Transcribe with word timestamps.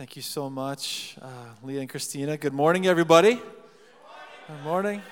Thank 0.00 0.16
you 0.16 0.22
so 0.22 0.48
much, 0.48 1.14
uh, 1.20 1.28
Leah 1.62 1.80
and 1.80 1.88
Christina. 1.90 2.38
Good 2.38 2.54
morning, 2.54 2.86
everybody. 2.86 3.34
Good 3.34 4.64
morning. 4.64 5.02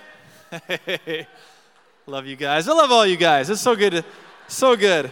Hey, 0.67 1.27
love 2.07 2.25
you 2.25 2.37
guys. 2.37 2.67
I 2.67 2.73
love 2.73 2.91
all 2.91 3.05
you 3.05 3.19
guys. 3.19 3.51
It's 3.51 3.61
so 3.61 3.77
good. 3.77 4.03
so 4.49 4.77
good. 4.77 5.11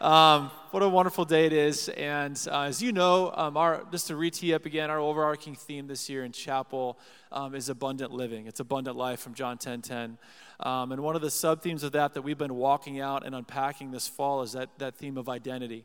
Um, 0.00 0.52
what 0.70 0.84
a 0.84 0.88
wonderful 0.88 1.24
day 1.24 1.46
it 1.46 1.52
is. 1.52 1.88
And 1.88 2.40
uh, 2.52 2.60
as 2.60 2.80
you 2.80 2.92
know, 2.92 3.32
um, 3.34 3.56
our, 3.56 3.84
just 3.90 4.06
to 4.06 4.14
re 4.14 4.30
up 4.54 4.64
again, 4.64 4.90
our 4.90 5.00
overarching 5.00 5.56
theme 5.56 5.88
this 5.88 6.08
year 6.08 6.24
in 6.24 6.30
chapel 6.30 6.96
um, 7.32 7.56
is 7.56 7.68
abundant 7.68 8.12
living. 8.12 8.46
It's 8.46 8.60
abundant 8.60 8.96
life 8.96 9.18
from 9.18 9.34
John 9.34 9.58
10 9.58 9.82
10. 9.82 10.18
Um, 10.60 10.92
and 10.92 11.02
one 11.02 11.16
of 11.16 11.22
the 11.22 11.32
sub 11.32 11.62
themes 11.62 11.82
of 11.82 11.90
that 11.92 12.14
that 12.14 12.22
we've 12.22 12.38
been 12.38 12.54
walking 12.54 13.00
out 13.00 13.26
and 13.26 13.34
unpacking 13.34 13.90
this 13.90 14.06
fall 14.06 14.42
is 14.42 14.52
that, 14.52 14.68
that 14.78 14.94
theme 14.94 15.18
of 15.18 15.28
identity. 15.28 15.84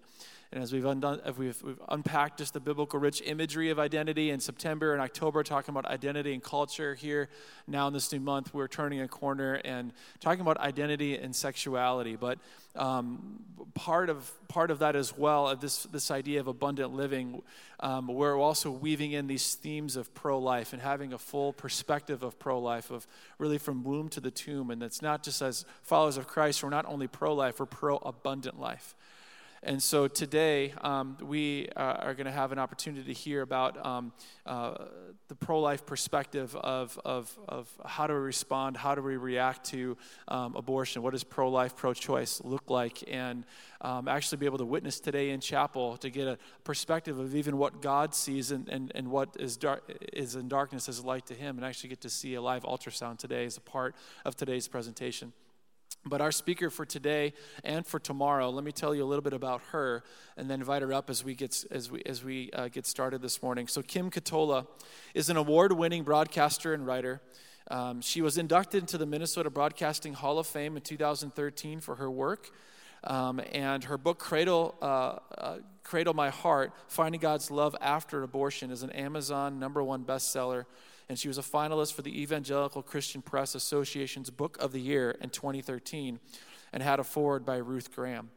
And 0.51 0.63
as 0.63 0.71
we've, 0.71 0.85
undone, 0.85 1.19
we've, 1.37 1.61
we've, 1.63 1.81
unpacked 1.89 2.37
just 2.37 2.53
the 2.53 2.59
biblical 2.59 2.99
rich 2.99 3.21
imagery 3.25 3.69
of 3.71 3.79
identity 3.79 4.29
in 4.29 4.39
September 4.39 4.93
and 4.93 5.01
October, 5.01 5.43
talking 5.43 5.73
about 5.73 5.85
identity 5.85 6.33
and 6.33 6.41
culture 6.41 6.95
here 6.95 7.29
now 7.67 7.87
in 7.87 7.93
this 7.93 8.11
new 8.11 8.19
month, 8.19 8.53
we're 8.53 8.67
turning 8.67 9.01
a 9.01 9.07
corner 9.07 9.55
and 9.65 9.91
talking 10.19 10.41
about 10.41 10.57
identity 10.57 11.17
and 11.17 11.35
sexuality. 11.35 12.15
But 12.15 12.39
um, 12.75 13.39
part, 13.73 14.09
of, 14.09 14.31
part 14.47 14.71
of 14.71 14.79
that 14.79 14.95
as 14.95 15.17
well, 15.17 15.49
of 15.49 15.61
this, 15.61 15.83
this 15.83 16.11
idea 16.11 16.39
of 16.39 16.47
abundant 16.47 16.93
living, 16.93 17.41
um, 17.79 18.07
we're 18.07 18.39
also 18.39 18.69
weaving 18.71 19.13
in 19.13 19.27
these 19.27 19.55
themes 19.55 19.95
of 19.95 20.13
pro 20.13 20.39
life 20.39 20.73
and 20.73 20.81
having 20.81 21.11
a 21.11 21.17
full 21.17 21.53
perspective 21.53 22.23
of 22.23 22.37
pro 22.37 22.59
life, 22.59 22.91
of 22.91 23.07
really 23.39 23.57
from 23.57 23.83
womb 23.83 24.09
to 24.09 24.19
the 24.19 24.31
tomb. 24.31 24.69
And 24.71 24.83
it's 24.83 25.01
not 25.01 25.23
just 25.23 25.41
as 25.41 25.65
followers 25.81 26.17
of 26.17 26.27
Christ, 26.27 26.63
we're 26.63 26.69
not 26.69 26.85
only 26.85 27.07
pro 27.07 27.33
life, 27.33 27.59
we're 27.59 27.65
pro 27.65 27.97
abundant 27.97 28.59
life. 28.59 28.95
And 29.67 29.81
so 29.81 30.07
today, 30.07 30.73
um, 30.81 31.17
we 31.23 31.69
uh, 31.75 31.79
are 31.79 32.13
going 32.13 32.27
to 32.27 32.31
have 32.31 32.51
an 32.51 32.59
opportunity 32.59 33.03
to 33.11 33.19
hear 33.19 33.41
about 33.41 33.83
um, 33.83 34.13
uh, 34.45 34.75
the 35.27 35.33
pro 35.33 35.59
life 35.59 35.87
perspective 35.87 36.55
of, 36.55 36.99
of, 37.03 37.35
of 37.49 37.67
how 37.83 38.05
do 38.05 38.13
we 38.13 38.19
respond, 38.19 38.77
how 38.77 38.93
do 38.93 39.01
we 39.01 39.17
react 39.17 39.65
to 39.71 39.97
um, 40.27 40.55
abortion, 40.55 41.01
what 41.01 41.13
does 41.13 41.23
pro 41.23 41.49
life, 41.49 41.75
pro 41.75 41.95
choice 41.95 42.41
look 42.43 42.69
like, 42.69 43.03
and 43.07 43.43
um, 43.81 44.07
actually 44.07 44.37
be 44.37 44.45
able 44.45 44.59
to 44.59 44.65
witness 44.65 44.99
today 44.99 45.31
in 45.31 45.39
chapel 45.39 45.97
to 45.97 46.11
get 46.11 46.27
a 46.27 46.37
perspective 46.63 47.17
of 47.17 47.35
even 47.35 47.57
what 47.57 47.81
God 47.81 48.13
sees 48.13 48.51
and, 48.51 48.69
and, 48.69 48.91
and 48.93 49.09
what 49.09 49.35
is, 49.39 49.57
is 50.13 50.35
in 50.35 50.47
darkness 50.47 50.87
as 50.87 51.03
light 51.03 51.25
to 51.25 51.33
Him, 51.33 51.57
and 51.57 51.65
actually 51.65 51.89
get 51.89 52.01
to 52.01 52.09
see 52.11 52.35
a 52.35 52.41
live 52.41 52.61
ultrasound 52.65 53.17
today 53.17 53.45
as 53.45 53.57
a 53.57 53.61
part 53.61 53.95
of 54.25 54.35
today's 54.35 54.67
presentation. 54.67 55.33
But 56.07 56.21
our 56.21 56.31
speaker 56.31 56.69
for 56.69 56.85
today 56.85 57.33
and 57.63 57.85
for 57.85 57.99
tomorrow, 57.99 58.51
let 58.51 58.63
me 58.63 58.71
tell 58.71 58.93
you 58.93 59.03
a 59.03 59.07
little 59.07 59.23
bit 59.23 59.33
about 59.33 59.61
her, 59.71 60.03
and 60.37 60.47
then 60.47 60.59
invite 60.59 60.83
her 60.83 60.93
up 60.93 61.09
as 61.09 61.23
we 61.23 61.33
get 61.33 61.65
as 61.71 61.89
we 61.89 62.03
as 62.05 62.23
we 62.23 62.51
uh, 62.51 62.67
get 62.67 62.85
started 62.85 63.23
this 63.23 63.41
morning. 63.41 63.67
So 63.67 63.81
Kim 63.81 64.11
Ketola 64.11 64.67
is 65.15 65.29
an 65.29 65.37
award-winning 65.37 66.03
broadcaster 66.03 66.75
and 66.75 66.85
writer. 66.85 67.21
Um, 67.71 68.01
she 68.01 68.21
was 68.21 68.37
inducted 68.37 68.83
into 68.83 68.99
the 68.99 69.07
Minnesota 69.07 69.49
Broadcasting 69.49 70.13
Hall 70.13 70.37
of 70.37 70.45
Fame 70.45 70.75
in 70.75 70.83
2013 70.83 71.79
for 71.79 71.95
her 71.95 72.11
work, 72.11 72.51
um, 73.03 73.41
and 73.51 73.83
her 73.85 73.97
book 73.97 74.19
Cradle 74.19 74.75
uh, 74.83 75.17
uh, 75.35 75.57
Cradle 75.81 76.13
My 76.13 76.29
Heart: 76.29 76.71
Finding 76.87 77.19
God's 77.19 77.49
Love 77.49 77.75
After 77.81 78.21
Abortion 78.21 78.69
is 78.69 78.83
an 78.83 78.91
Amazon 78.91 79.57
number 79.57 79.83
one 79.83 80.03
bestseller 80.03 80.65
and 81.09 81.19
she 81.19 81.27
was 81.27 81.37
a 81.37 81.41
finalist 81.41 81.93
for 81.93 82.01
the 82.01 82.21
Evangelical 82.21 82.81
Christian 82.81 83.21
Press 83.21 83.55
Association's 83.55 84.29
Book 84.29 84.57
of 84.59 84.71
the 84.71 84.81
Year 84.81 85.11
in 85.21 85.29
2013 85.29 86.19
and 86.73 86.83
had 86.83 86.99
a 86.99 87.03
foreword 87.03 87.45
by 87.45 87.57
Ruth 87.57 87.95
Graham. 87.95 88.31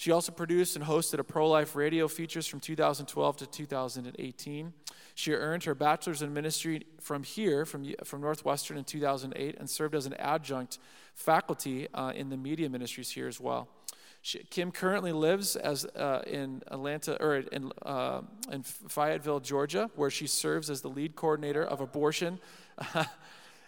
She 0.00 0.12
also 0.12 0.32
produced 0.32 0.76
and 0.76 0.84
hosted 0.86 1.18
a 1.18 1.24
pro 1.24 1.46
life 1.46 1.76
radio 1.76 2.08
features 2.08 2.46
from 2.46 2.58
2012 2.58 3.36
to 3.36 3.46
2018. 3.46 4.72
She 5.14 5.32
earned 5.34 5.64
her 5.64 5.74
bachelor's 5.74 6.22
in 6.22 6.32
ministry 6.32 6.86
from 7.00 7.22
here, 7.22 7.66
from, 7.66 7.86
from 8.04 8.22
Northwestern 8.22 8.78
in 8.78 8.84
2008, 8.84 9.56
and 9.58 9.68
served 9.68 9.94
as 9.94 10.06
an 10.06 10.14
adjunct 10.14 10.78
faculty 11.12 11.86
uh, 11.92 12.12
in 12.14 12.30
the 12.30 12.38
media 12.38 12.70
ministries 12.70 13.10
here 13.10 13.28
as 13.28 13.38
well. 13.38 13.68
She, 14.22 14.40
Kim 14.50 14.70
currently 14.70 15.12
lives 15.12 15.56
as, 15.56 15.86
uh, 15.86 16.22
in 16.26 16.62
Atlanta 16.70 17.20
or 17.22 17.36
in, 17.36 17.72
uh, 17.82 18.20
in 18.52 18.62
Fayetteville, 18.62 19.40
Georgia, 19.40 19.90
where 19.96 20.10
she 20.10 20.26
serves 20.26 20.68
as 20.68 20.82
the 20.82 20.88
lead 20.88 21.16
coordinator 21.16 21.64
of 21.64 21.80
abortion 21.80 22.38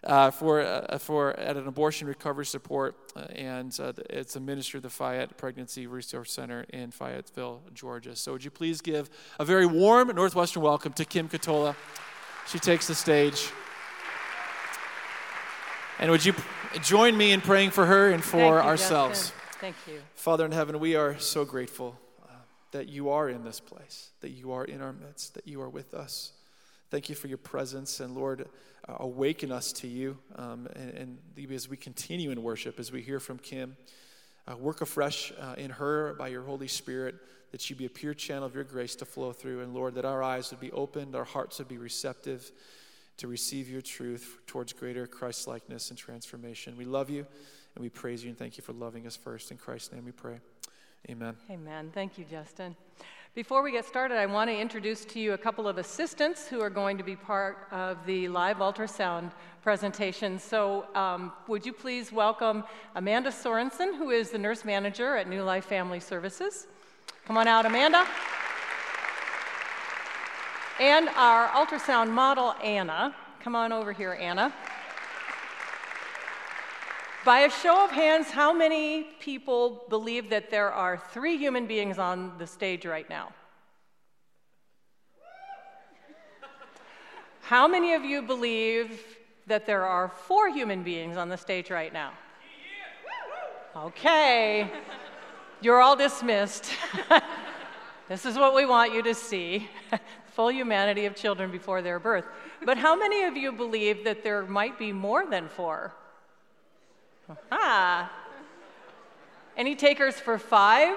uh, 0.04 0.30
for, 0.30 0.60
uh, 0.60 0.98
for 0.98 1.38
at 1.38 1.56
an 1.56 1.66
abortion 1.66 2.06
recovery 2.06 2.44
support, 2.44 2.96
uh, 3.16 3.20
and 3.34 3.78
uh, 3.80 3.92
it's 4.10 4.36
a 4.36 4.40
minister 4.40 4.76
of 4.76 4.82
the 4.82 4.90
Fayette 4.90 5.38
Pregnancy 5.38 5.86
Resource 5.86 6.32
Center 6.32 6.66
in 6.70 6.90
Fayetteville, 6.90 7.62
Georgia. 7.72 8.14
So, 8.14 8.32
would 8.32 8.44
you 8.44 8.50
please 8.50 8.82
give 8.82 9.08
a 9.38 9.46
very 9.46 9.66
warm 9.66 10.08
Northwestern 10.08 10.62
welcome 10.62 10.92
to 10.94 11.04
Kim 11.06 11.30
Ketola? 11.30 11.76
She 12.46 12.58
takes 12.58 12.88
the 12.88 12.94
stage. 12.94 13.48
And 15.98 16.10
would 16.10 16.24
you 16.24 16.34
join 16.82 17.16
me 17.16 17.30
in 17.30 17.40
praying 17.40 17.70
for 17.70 17.86
her 17.86 18.10
and 18.10 18.22
for 18.22 18.38
you, 18.38 18.44
ourselves? 18.44 19.20
Justin. 19.20 19.41
Thank 19.62 19.76
you. 19.86 20.00
Father 20.16 20.44
in 20.44 20.50
heaven, 20.50 20.80
we 20.80 20.96
are 20.96 21.16
so 21.20 21.44
grateful 21.44 21.96
uh, 22.24 22.32
that 22.72 22.88
you 22.88 23.10
are 23.10 23.28
in 23.28 23.44
this 23.44 23.60
place, 23.60 24.10
that 24.20 24.30
you 24.30 24.50
are 24.50 24.64
in 24.64 24.82
our 24.82 24.92
midst, 24.92 25.34
that 25.34 25.46
you 25.46 25.62
are 25.62 25.68
with 25.68 25.94
us. 25.94 26.32
Thank 26.90 27.08
you 27.08 27.14
for 27.14 27.28
your 27.28 27.38
presence, 27.38 28.00
and 28.00 28.16
Lord, 28.16 28.48
uh, 28.88 28.96
awaken 28.98 29.52
us 29.52 29.72
to 29.74 29.86
you. 29.86 30.18
Um, 30.34 30.66
and, 30.74 31.18
and, 31.38 31.52
as 31.52 31.68
we 31.68 31.76
continue 31.76 32.32
in 32.32 32.42
worship, 32.42 32.80
as 32.80 32.90
we 32.90 33.02
hear 33.02 33.20
from 33.20 33.38
Kim, 33.38 33.76
uh, 34.50 34.56
work 34.56 34.80
afresh 34.80 35.32
uh, 35.38 35.54
in 35.56 35.70
her 35.70 36.14
by 36.14 36.26
your 36.26 36.42
Holy 36.42 36.66
Spirit, 36.66 37.14
that 37.52 37.60
she 37.60 37.72
be 37.72 37.86
a 37.86 37.88
pure 37.88 38.14
channel 38.14 38.46
of 38.46 38.56
your 38.56 38.64
grace 38.64 38.96
to 38.96 39.04
flow 39.04 39.32
through. 39.32 39.60
And 39.60 39.72
Lord, 39.72 39.94
that 39.94 40.04
our 40.04 40.24
eyes 40.24 40.50
would 40.50 40.58
be 40.58 40.72
opened, 40.72 41.14
our 41.14 41.22
hearts 41.22 41.60
would 41.60 41.68
be 41.68 41.78
receptive 41.78 42.50
to 43.18 43.28
receive 43.28 43.70
your 43.70 43.80
truth 43.80 44.40
towards 44.48 44.72
greater 44.72 45.06
Christ 45.06 45.46
likeness 45.46 45.90
and 45.90 45.96
transformation. 45.96 46.76
We 46.76 46.84
love 46.84 47.10
you. 47.10 47.28
And 47.74 47.82
we 47.82 47.88
praise 47.88 48.22
you 48.22 48.30
and 48.30 48.38
thank 48.38 48.56
you 48.56 48.62
for 48.62 48.72
loving 48.72 49.06
us 49.06 49.16
first. 49.16 49.50
In 49.50 49.56
Christ's 49.56 49.92
name 49.92 50.04
we 50.04 50.12
pray. 50.12 50.40
Amen. 51.10 51.36
Amen. 51.50 51.90
Thank 51.92 52.18
you, 52.18 52.24
Justin. 52.30 52.76
Before 53.34 53.62
we 53.62 53.72
get 53.72 53.86
started, 53.86 54.18
I 54.18 54.26
want 54.26 54.50
to 54.50 54.56
introduce 54.56 55.06
to 55.06 55.18
you 55.18 55.32
a 55.32 55.38
couple 55.38 55.66
of 55.66 55.78
assistants 55.78 56.46
who 56.46 56.60
are 56.60 56.68
going 56.68 56.98
to 56.98 57.02
be 57.02 57.16
part 57.16 57.66
of 57.70 57.96
the 58.04 58.28
live 58.28 58.58
ultrasound 58.58 59.32
presentation. 59.62 60.38
So, 60.38 60.86
um, 60.94 61.32
would 61.48 61.64
you 61.64 61.72
please 61.72 62.12
welcome 62.12 62.62
Amanda 62.94 63.30
Sorensen, 63.30 63.96
who 63.96 64.10
is 64.10 64.30
the 64.30 64.38
nurse 64.38 64.66
manager 64.66 65.16
at 65.16 65.30
New 65.30 65.42
Life 65.42 65.64
Family 65.64 65.98
Services? 65.98 66.66
Come 67.24 67.38
on 67.38 67.48
out, 67.48 67.64
Amanda. 67.64 68.06
And 70.78 71.08
our 71.16 71.48
ultrasound 71.48 72.10
model, 72.10 72.54
Anna. 72.62 73.14
Come 73.40 73.56
on 73.56 73.72
over 73.72 73.92
here, 73.92 74.12
Anna. 74.20 74.52
By 77.24 77.40
a 77.40 77.50
show 77.50 77.84
of 77.84 77.92
hands, 77.92 78.30
how 78.30 78.52
many 78.52 79.04
people 79.20 79.84
believe 79.88 80.28
that 80.30 80.50
there 80.50 80.72
are 80.72 81.00
three 81.12 81.36
human 81.36 81.68
beings 81.68 81.96
on 81.96 82.36
the 82.38 82.48
stage 82.48 82.84
right 82.84 83.08
now? 83.08 83.32
How 87.42 87.68
many 87.68 87.92
of 87.92 88.04
you 88.04 88.22
believe 88.22 89.04
that 89.46 89.66
there 89.66 89.84
are 89.84 90.08
four 90.08 90.48
human 90.48 90.82
beings 90.82 91.16
on 91.16 91.28
the 91.28 91.36
stage 91.36 91.70
right 91.70 91.92
now? 91.92 92.12
Okay, 93.76 94.68
you're 95.60 95.80
all 95.80 95.94
dismissed. 95.94 96.70
this 98.08 98.26
is 98.26 98.36
what 98.36 98.52
we 98.52 98.66
want 98.66 98.92
you 98.92 99.02
to 99.02 99.14
see 99.14 99.68
full 100.34 100.50
humanity 100.50 101.04
of 101.04 101.14
children 101.14 101.52
before 101.52 101.82
their 101.82 102.00
birth. 102.00 102.24
But 102.64 102.78
how 102.78 102.96
many 102.96 103.22
of 103.22 103.36
you 103.36 103.52
believe 103.52 104.02
that 104.04 104.24
there 104.24 104.44
might 104.44 104.76
be 104.76 104.92
more 104.92 105.24
than 105.24 105.48
four? 105.48 105.94
Ah. 107.50 108.10
Any 109.56 109.74
takers 109.74 110.14
for 110.14 110.38
five? 110.38 110.96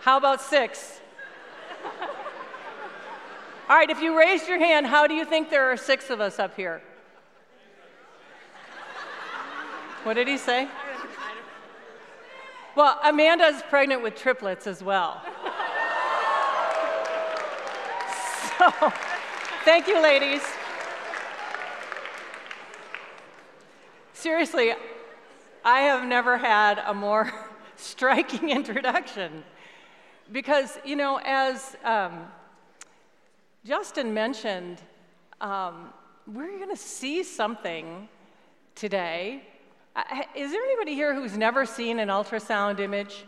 How 0.00 0.18
about 0.18 0.40
six? 0.42 1.00
All 3.68 3.76
right, 3.76 3.88
if 3.88 4.02
you 4.02 4.18
raised 4.18 4.46
your 4.46 4.58
hand, 4.58 4.86
how 4.86 5.06
do 5.06 5.14
you 5.14 5.24
think 5.24 5.48
there 5.48 5.72
are 5.72 5.76
six 5.76 6.10
of 6.10 6.20
us 6.20 6.38
up 6.38 6.54
here? 6.54 6.82
What 10.02 10.14
did 10.14 10.28
he 10.28 10.36
say? 10.36 10.68
Well, 12.76 13.00
Amanda's 13.02 13.62
pregnant 13.70 14.02
with 14.02 14.16
triplets 14.16 14.66
as 14.66 14.82
well. 14.82 15.22
So, 18.56 18.70
thank 19.64 19.88
you, 19.88 20.00
ladies. 20.00 20.42
Seriously, 24.24 24.72
I 25.66 25.80
have 25.80 26.08
never 26.08 26.38
had 26.38 26.78
a 26.86 26.94
more 26.94 27.30
striking 27.76 28.48
introduction. 28.48 29.44
Because, 30.32 30.78
you 30.82 30.96
know, 30.96 31.20
as 31.22 31.76
um, 31.84 32.20
Justin 33.66 34.14
mentioned, 34.14 34.80
um, 35.42 35.92
we're 36.26 36.56
going 36.56 36.70
to 36.70 36.82
see 36.82 37.22
something 37.22 38.08
today. 38.74 39.42
Is 40.34 40.52
there 40.52 40.62
anybody 40.62 40.94
here 40.94 41.14
who's 41.14 41.36
never 41.36 41.66
seen 41.66 41.98
an 41.98 42.08
ultrasound 42.08 42.80
image? 42.80 43.26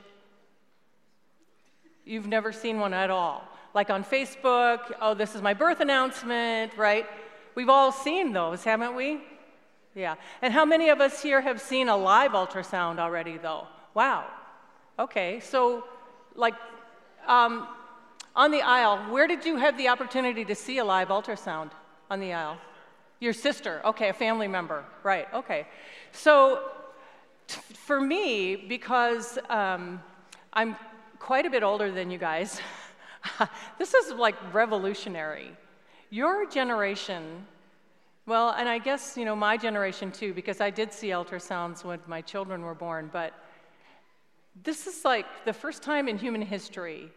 You've 2.07 2.27
never 2.27 2.53
seen 2.53 2.81
one 2.81 2.95
at 2.95 3.11
all. 3.11 3.47
Like 3.75 3.91
on 3.91 4.03
Facebook, 4.03 4.95
oh, 5.03 5.13
this 5.13 5.35
is 5.35 5.43
my 5.43 5.53
birth 5.53 5.81
announcement, 5.81 6.75
right? 6.79 7.05
We've 7.55 7.69
all 7.69 7.93
seen 7.93 8.33
those, 8.33 8.65
haven't 8.65 8.97
we? 8.97 9.21
Yeah. 9.97 10.17
And 10.43 10.53
how 10.53 10.67
many 10.67 10.91
of 10.91 11.01
us 11.01 11.23
here 11.23 11.41
have 11.41 11.59
seen 11.59 11.89
a 11.89 11.97
live 11.97 12.33
ultrasound 12.33 12.99
already, 12.99 13.39
though? 13.39 13.67
Wow. 13.95 14.27
Okay, 14.99 15.41
so 15.41 15.85
like 16.35 16.55
um, 17.27 17.67
on 18.37 18.51
the 18.51 18.61
aisle, 18.61 18.99
where 19.11 19.27
did 19.27 19.47
you 19.47 19.57
have 19.57 19.79
the 19.79 19.89
opportunity 19.89 20.45
to 20.45 20.55
see 20.55 20.79
a 20.79 20.85
live 20.85 21.09
ultrasound 21.09 21.71
on 22.11 22.21
the 22.21 22.35
aisle? 22.35 22.59
Your 23.21 23.33
sister. 23.33 23.81
Okay, 23.87 24.11
a 24.11 24.13
family 24.13 24.47
member. 24.47 24.85
Right, 25.03 25.27
okay. 25.33 25.67
So 26.13 26.61
t- 27.49 27.59
for 27.73 27.99
me, 27.99 28.57
because 28.57 29.39
um, 29.49 30.03
I'm 30.53 30.77
quite 31.19 31.47
a 31.47 31.51
bit 31.51 31.63
older 31.63 31.91
than 31.91 32.11
you 32.11 32.19
guys, 32.19 32.61
this 33.79 33.95
is 33.95 34.13
like 34.13 34.37
revolutionary. 34.53 35.53
Your 36.11 36.47
generation, 36.47 37.47
well, 38.27 38.51
and 38.51 38.69
I 38.69 38.79
guess, 38.79 39.17
you 39.17 39.25
know, 39.25 39.37
my 39.37 39.57
generation 39.57 40.11
too, 40.11 40.35
because 40.35 40.61
I 40.61 40.71
did 40.71 40.93
see 40.93 41.09
ultrasounds 41.09 41.85
when 41.85 42.01
my 42.07 42.21
children 42.21 42.63
were 42.63 42.75
born, 42.75 43.09
but 43.13 43.33
this 44.65 44.89
is 44.89 45.05
like 45.05 45.27
the 45.45 45.53
first 45.53 45.83
time 45.83 46.09
in 46.09 46.19
human 46.19 46.43
history 46.43 47.11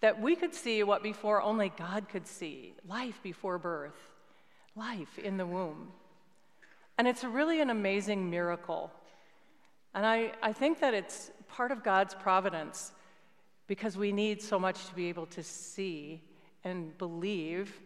that 0.00 0.20
we 0.20 0.36
could 0.36 0.54
see 0.54 0.82
what 0.82 1.02
before 1.02 1.40
only 1.40 1.70
God 1.78 2.08
could 2.08 2.26
see 2.26 2.74
life 2.86 3.20
before 3.22 3.58
birth, 3.58 3.96
life 4.76 5.18
in 5.18 5.36
the 5.36 5.46
womb. 5.46 5.88
And 6.98 7.08
it's 7.08 7.24
really 7.24 7.60
an 7.60 7.70
amazing 7.70 8.28
miracle. 8.28 8.90
And 9.94 10.04
I, 10.04 10.32
I 10.42 10.52
think 10.52 10.80
that 10.80 10.92
it's 10.92 11.30
part 11.48 11.72
of 11.72 11.82
God's 11.82 12.14
providence 12.14 12.92
because 13.66 13.96
we 13.96 14.12
need 14.12 14.42
so 14.42 14.58
much 14.58 14.86
to 14.88 14.94
be 14.94 15.08
able 15.08 15.26
to 15.26 15.42
see 15.42 16.20
and 16.64 16.96
believe 16.98 17.80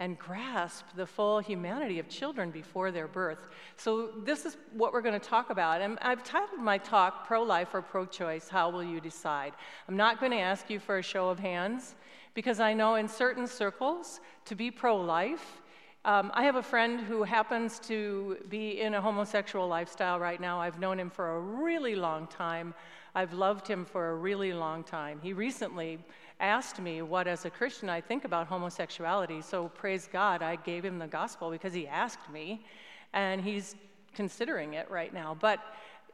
and 0.00 0.18
grasp 0.18 0.84
the 0.94 1.06
full 1.06 1.40
humanity 1.40 1.98
of 1.98 2.08
children 2.08 2.50
before 2.50 2.90
their 2.90 3.08
birth. 3.08 3.48
So, 3.76 4.10
this 4.24 4.44
is 4.44 4.56
what 4.72 4.92
we're 4.92 5.02
going 5.02 5.18
to 5.18 5.28
talk 5.28 5.50
about. 5.50 5.80
And 5.80 5.98
I've 6.02 6.22
titled 6.22 6.60
my 6.60 6.78
talk 6.78 7.26
Pro 7.26 7.42
Life 7.42 7.74
or 7.74 7.82
Pro 7.82 8.06
Choice 8.06 8.48
How 8.48 8.70
Will 8.70 8.84
You 8.84 9.00
Decide? 9.00 9.54
I'm 9.88 9.96
not 9.96 10.20
going 10.20 10.32
to 10.32 10.38
ask 10.38 10.70
you 10.70 10.78
for 10.78 10.98
a 10.98 11.02
show 11.02 11.28
of 11.28 11.38
hands 11.38 11.96
because 12.34 12.60
I 12.60 12.72
know 12.72 12.94
in 12.94 13.08
certain 13.08 13.46
circles 13.46 14.20
to 14.44 14.54
be 14.54 14.70
pro 14.70 14.96
life, 14.96 15.60
um, 16.04 16.30
I 16.32 16.44
have 16.44 16.54
a 16.54 16.62
friend 16.62 17.00
who 17.00 17.24
happens 17.24 17.80
to 17.80 18.38
be 18.48 18.80
in 18.80 18.94
a 18.94 19.00
homosexual 19.00 19.66
lifestyle 19.66 20.20
right 20.20 20.40
now. 20.40 20.60
I've 20.60 20.78
known 20.78 21.00
him 21.00 21.10
for 21.10 21.36
a 21.36 21.40
really 21.40 21.96
long 21.96 22.28
time. 22.28 22.72
I've 23.14 23.32
loved 23.32 23.66
him 23.66 23.84
for 23.84 24.10
a 24.10 24.14
really 24.14 24.52
long 24.52 24.84
time. 24.84 25.18
He 25.20 25.32
recently 25.32 25.98
asked 26.40 26.80
me 26.80 27.02
what, 27.02 27.26
as 27.26 27.44
a 27.44 27.50
Christian, 27.50 27.88
I 27.88 28.00
think 28.00 28.24
about 28.24 28.46
homosexuality. 28.46 29.42
So 29.42 29.68
praise 29.68 30.08
God, 30.12 30.42
I 30.42 30.56
gave 30.56 30.84
him 30.84 30.98
the 30.98 31.06
gospel 31.06 31.50
because 31.50 31.72
he 31.72 31.86
asked 31.86 32.30
me, 32.30 32.64
and 33.12 33.40
he's 33.40 33.74
considering 34.14 34.74
it 34.74 34.90
right 34.90 35.12
now. 35.12 35.36
But 35.38 35.60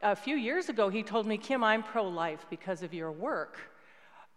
a 0.01 0.15
few 0.15 0.35
years 0.35 0.69
ago, 0.69 0.89
he 0.89 1.03
told 1.03 1.25
me, 1.25 1.37
Kim, 1.37 1.63
I'm 1.63 1.83
pro 1.83 2.07
life 2.07 2.45
because 2.49 2.83
of 2.83 2.93
your 2.93 3.11
work. 3.11 3.57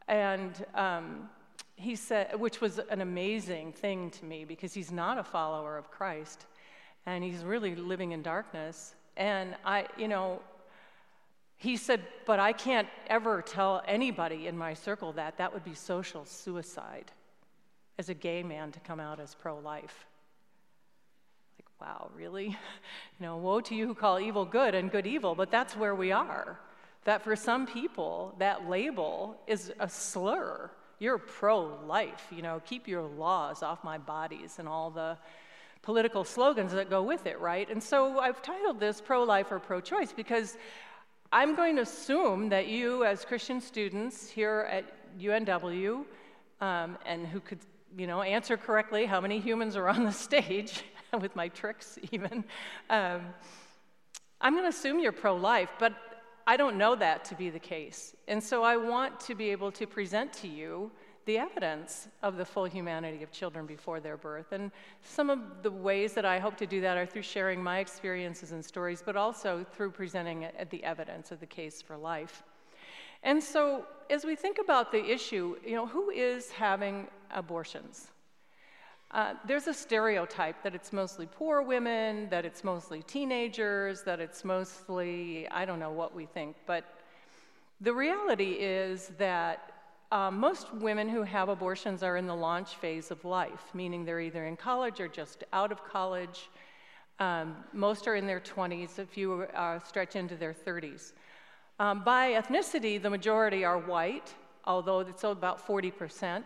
And 0.08 0.64
um, 0.74 1.28
he 1.76 1.94
said, 1.94 2.38
which 2.38 2.60
was 2.60 2.78
an 2.90 3.00
amazing 3.00 3.72
thing 3.72 4.10
to 4.10 4.24
me 4.24 4.44
because 4.44 4.72
he's 4.72 4.90
not 4.90 5.18
a 5.18 5.24
follower 5.24 5.76
of 5.76 5.90
Christ 5.90 6.46
and 7.06 7.22
he's 7.22 7.44
really 7.44 7.74
living 7.74 8.12
in 8.12 8.22
darkness. 8.22 8.94
And 9.16 9.56
I, 9.64 9.86
you 9.96 10.08
know, 10.08 10.40
he 11.58 11.76
said, 11.76 12.02
But 12.24 12.38
I 12.38 12.52
can't 12.52 12.88
ever 13.08 13.42
tell 13.42 13.82
anybody 13.86 14.46
in 14.46 14.56
my 14.56 14.74
circle 14.74 15.12
that. 15.12 15.36
That 15.38 15.52
would 15.52 15.64
be 15.64 15.74
social 15.74 16.24
suicide 16.24 17.10
as 17.98 18.08
a 18.08 18.14
gay 18.14 18.44
man 18.44 18.70
to 18.72 18.80
come 18.80 19.00
out 19.00 19.18
as 19.18 19.34
pro 19.34 19.58
life. 19.58 20.06
Like, 21.58 21.88
wow, 21.88 22.10
really? 22.16 22.56
You 23.20 23.26
know, 23.26 23.36
woe 23.36 23.60
to 23.62 23.74
you 23.74 23.88
who 23.88 23.96
call 23.96 24.20
evil 24.20 24.44
good 24.44 24.76
and 24.76 24.92
good 24.92 25.04
evil, 25.04 25.34
but 25.34 25.50
that's 25.50 25.76
where 25.76 25.96
we 25.96 26.12
are. 26.12 26.60
That 27.02 27.24
for 27.24 27.34
some 27.34 27.66
people, 27.66 28.36
that 28.38 28.68
label 28.68 29.40
is 29.48 29.72
a 29.80 29.88
slur. 29.88 30.70
You're 31.00 31.18
pro 31.18 31.78
life, 31.84 32.26
you 32.30 32.42
know, 32.42 32.62
keep 32.64 32.86
your 32.86 33.02
laws 33.02 33.64
off 33.64 33.82
my 33.82 33.98
bodies 33.98 34.60
and 34.60 34.68
all 34.68 34.90
the 34.90 35.18
political 35.82 36.22
slogans 36.22 36.72
that 36.72 36.90
go 36.90 37.02
with 37.02 37.26
it, 37.26 37.40
right? 37.40 37.68
And 37.68 37.82
so 37.82 38.20
I've 38.20 38.40
titled 38.42 38.78
this 38.78 39.00
Pro 39.00 39.24
Life 39.24 39.50
or 39.50 39.58
Pro 39.58 39.80
Choice 39.80 40.12
because 40.12 40.56
I'm 41.30 41.54
going 41.54 41.76
to 41.76 41.82
assume 41.82 42.48
that 42.48 42.68
you, 42.68 43.04
as 43.04 43.26
Christian 43.26 43.60
students 43.60 44.30
here 44.30 44.66
at 44.70 44.84
UNW, 45.20 46.06
um, 46.62 46.96
and 47.04 47.26
who 47.26 47.40
could, 47.40 47.58
you 47.98 48.06
know, 48.06 48.22
answer 48.22 48.56
correctly 48.56 49.04
how 49.04 49.20
many 49.20 49.38
humans 49.38 49.76
are 49.76 49.88
on 49.88 50.04
the 50.04 50.12
stage, 50.12 50.84
with 51.20 51.36
my 51.36 51.48
tricks 51.48 51.98
even, 52.12 52.44
um, 52.88 53.20
I'm 54.40 54.54
going 54.54 54.64
to 54.64 54.70
assume 54.70 55.00
you're 55.00 55.12
pro 55.12 55.36
life, 55.36 55.70
but 55.78 55.92
I 56.46 56.56
don't 56.56 56.78
know 56.78 56.96
that 56.96 57.26
to 57.26 57.34
be 57.34 57.50
the 57.50 57.58
case. 57.58 58.16
And 58.26 58.42
so 58.42 58.62
I 58.62 58.78
want 58.78 59.20
to 59.20 59.34
be 59.34 59.50
able 59.50 59.70
to 59.72 59.86
present 59.86 60.32
to 60.34 60.48
you 60.48 60.90
the 61.28 61.36
evidence 61.36 62.08
of 62.22 62.38
the 62.38 62.44
full 62.44 62.64
humanity 62.64 63.22
of 63.22 63.30
children 63.30 63.66
before 63.66 64.00
their 64.00 64.16
birth. 64.16 64.52
And 64.52 64.72
some 65.02 65.28
of 65.28 65.62
the 65.62 65.70
ways 65.70 66.14
that 66.14 66.24
I 66.24 66.38
hope 66.38 66.56
to 66.56 66.66
do 66.66 66.80
that 66.80 66.96
are 66.96 67.04
through 67.04 67.20
sharing 67.20 67.62
my 67.62 67.80
experiences 67.80 68.52
and 68.52 68.64
stories, 68.64 69.02
but 69.04 69.14
also 69.14 69.62
through 69.74 69.90
presenting 69.90 70.46
the 70.70 70.82
evidence 70.82 71.30
of 71.30 71.38
the 71.38 71.46
case 71.46 71.82
for 71.82 71.98
life. 71.98 72.42
And 73.22 73.44
so, 73.44 73.84
as 74.08 74.24
we 74.24 74.36
think 74.36 74.56
about 74.58 74.90
the 74.90 75.04
issue, 75.04 75.56
you 75.66 75.76
know, 75.76 75.86
who 75.86 76.08
is 76.08 76.50
having 76.50 77.08
abortions? 77.30 78.06
Uh, 79.10 79.34
there's 79.46 79.66
a 79.66 79.74
stereotype 79.74 80.62
that 80.62 80.74
it's 80.74 80.94
mostly 80.94 81.26
poor 81.26 81.60
women, 81.60 82.30
that 82.30 82.46
it's 82.46 82.64
mostly 82.64 83.02
teenagers, 83.02 84.00
that 84.02 84.18
it's 84.18 84.46
mostly, 84.46 85.46
I 85.50 85.66
don't 85.66 85.78
know 85.78 85.92
what 85.92 86.14
we 86.14 86.24
think, 86.24 86.56
but 86.64 86.84
the 87.82 87.92
reality 87.92 88.52
is 88.58 89.12
that 89.18 89.77
um, 90.10 90.38
most 90.38 90.72
women 90.74 91.08
who 91.08 91.22
have 91.22 91.48
abortions 91.48 92.02
are 92.02 92.16
in 92.16 92.26
the 92.26 92.34
launch 92.34 92.76
phase 92.76 93.10
of 93.10 93.24
life, 93.24 93.70
meaning 93.74 94.04
they're 94.04 94.20
either 94.20 94.46
in 94.46 94.56
college 94.56 95.00
or 95.00 95.08
just 95.08 95.44
out 95.52 95.70
of 95.70 95.84
college. 95.84 96.48
Um, 97.18 97.56
most 97.72 98.06
are 98.08 98.14
in 98.14 98.26
their 98.26 98.40
20s, 98.40 98.98
a 98.98 99.04
few 99.04 99.42
uh, 99.42 99.78
stretch 99.80 100.16
into 100.16 100.36
their 100.36 100.54
30s. 100.54 101.12
Um, 101.78 102.02
by 102.04 102.32
ethnicity, 102.32 103.00
the 103.00 103.10
majority 103.10 103.64
are 103.64 103.78
white, 103.78 104.34
although 104.64 105.00
it's 105.00 105.24
about 105.24 105.66
40%. 105.66 106.44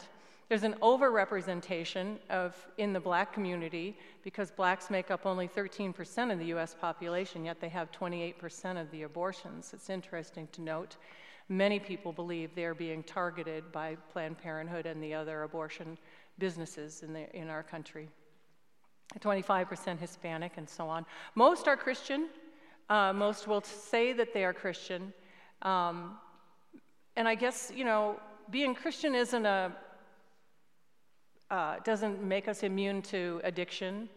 There's 0.48 0.64
an 0.64 0.74
overrepresentation 0.82 2.18
of 2.28 2.54
in 2.76 2.92
the 2.92 3.00
black 3.00 3.32
community 3.32 3.96
because 4.24 4.50
blacks 4.50 4.90
make 4.90 5.10
up 5.10 5.24
only 5.24 5.48
13% 5.48 6.32
of 6.32 6.38
the 6.38 6.46
US 6.46 6.74
population, 6.78 7.44
yet 7.44 7.60
they 7.60 7.70
have 7.70 7.90
28% 7.92 8.80
of 8.80 8.90
the 8.90 9.04
abortions. 9.04 9.72
It's 9.72 9.88
interesting 9.88 10.48
to 10.52 10.60
note. 10.60 10.96
Many 11.52 11.78
people 11.78 12.14
believe 12.14 12.54
they're 12.54 12.74
being 12.74 13.02
targeted 13.02 13.70
by 13.72 13.96
Planned 14.10 14.38
Parenthood 14.38 14.86
and 14.86 15.02
the 15.02 15.12
other 15.12 15.42
abortion 15.42 15.98
businesses 16.38 17.02
in, 17.02 17.12
the, 17.12 17.30
in 17.36 17.50
our 17.50 17.62
country. 17.62 18.08
25% 19.20 19.98
Hispanic, 19.98 20.52
and 20.56 20.66
so 20.66 20.88
on. 20.88 21.04
Most 21.34 21.68
are 21.68 21.76
Christian. 21.76 22.30
Uh, 22.88 23.12
most 23.12 23.46
will 23.46 23.60
say 23.60 24.14
that 24.14 24.32
they 24.32 24.46
are 24.46 24.54
Christian. 24.54 25.12
Um, 25.60 26.16
and 27.16 27.28
I 27.28 27.34
guess, 27.34 27.70
you 27.74 27.84
know, 27.84 28.18
being 28.50 28.74
Christian 28.74 29.14
isn't 29.14 29.44
a, 29.44 29.72
uh, 31.50 31.76
doesn't 31.84 32.22
make 32.22 32.48
us 32.48 32.62
immune 32.62 33.02
to 33.02 33.42
addiction, 33.44 34.08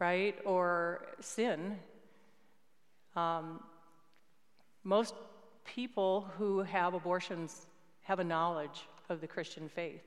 right, 0.00 0.34
or 0.44 1.06
sin. 1.20 1.78
Um, 3.14 3.60
most 4.82 5.14
people 5.66 6.28
who 6.38 6.60
have 6.60 6.94
abortions 6.94 7.66
have 8.02 8.18
a 8.18 8.24
knowledge 8.24 8.88
of 9.08 9.20
the 9.20 9.26
Christian 9.26 9.68
faith. 9.68 10.04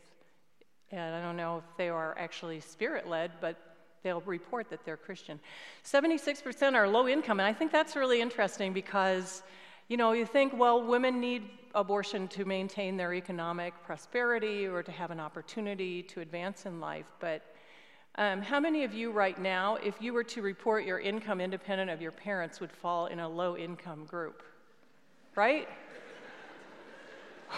And 0.91 1.15
I 1.15 1.21
don't 1.21 1.37
know 1.37 1.57
if 1.57 1.77
they 1.77 1.89
are 1.89 2.15
actually 2.17 2.59
spirit 2.61 3.07
led, 3.07 3.31
but 3.39 3.57
they'll 4.03 4.21
report 4.21 4.69
that 4.69 4.83
they're 4.85 4.97
Christian. 4.97 5.39
76% 5.83 6.73
are 6.73 6.87
low 6.87 7.07
income, 7.07 7.39
and 7.39 7.47
I 7.47 7.53
think 7.53 7.71
that's 7.71 7.95
really 7.95 8.21
interesting 8.21 8.73
because, 8.73 9.43
you 9.87 9.97
know, 9.97 10.13
you 10.13 10.25
think, 10.25 10.57
well, 10.57 10.81
women 10.81 11.19
need 11.19 11.43
abortion 11.75 12.27
to 12.29 12.45
maintain 12.45 12.97
their 12.97 13.13
economic 13.13 13.73
prosperity 13.83 14.65
or 14.65 14.81
to 14.81 14.91
have 14.91 15.11
an 15.11 15.19
opportunity 15.19 16.01
to 16.03 16.21
advance 16.21 16.65
in 16.65 16.79
life, 16.79 17.05
but 17.19 17.43
um, 18.15 18.41
how 18.41 18.59
many 18.59 18.83
of 18.83 18.93
you 18.93 19.11
right 19.11 19.39
now, 19.39 19.75
if 19.75 20.01
you 20.01 20.13
were 20.13 20.23
to 20.25 20.41
report 20.41 20.83
your 20.83 20.99
income 20.99 21.39
independent 21.39 21.89
of 21.89 22.01
your 22.01 22.11
parents, 22.11 22.59
would 22.59 22.71
fall 22.71 23.05
in 23.05 23.19
a 23.19 23.29
low 23.29 23.55
income 23.55 24.05
group? 24.05 24.43
Right? 25.39 25.69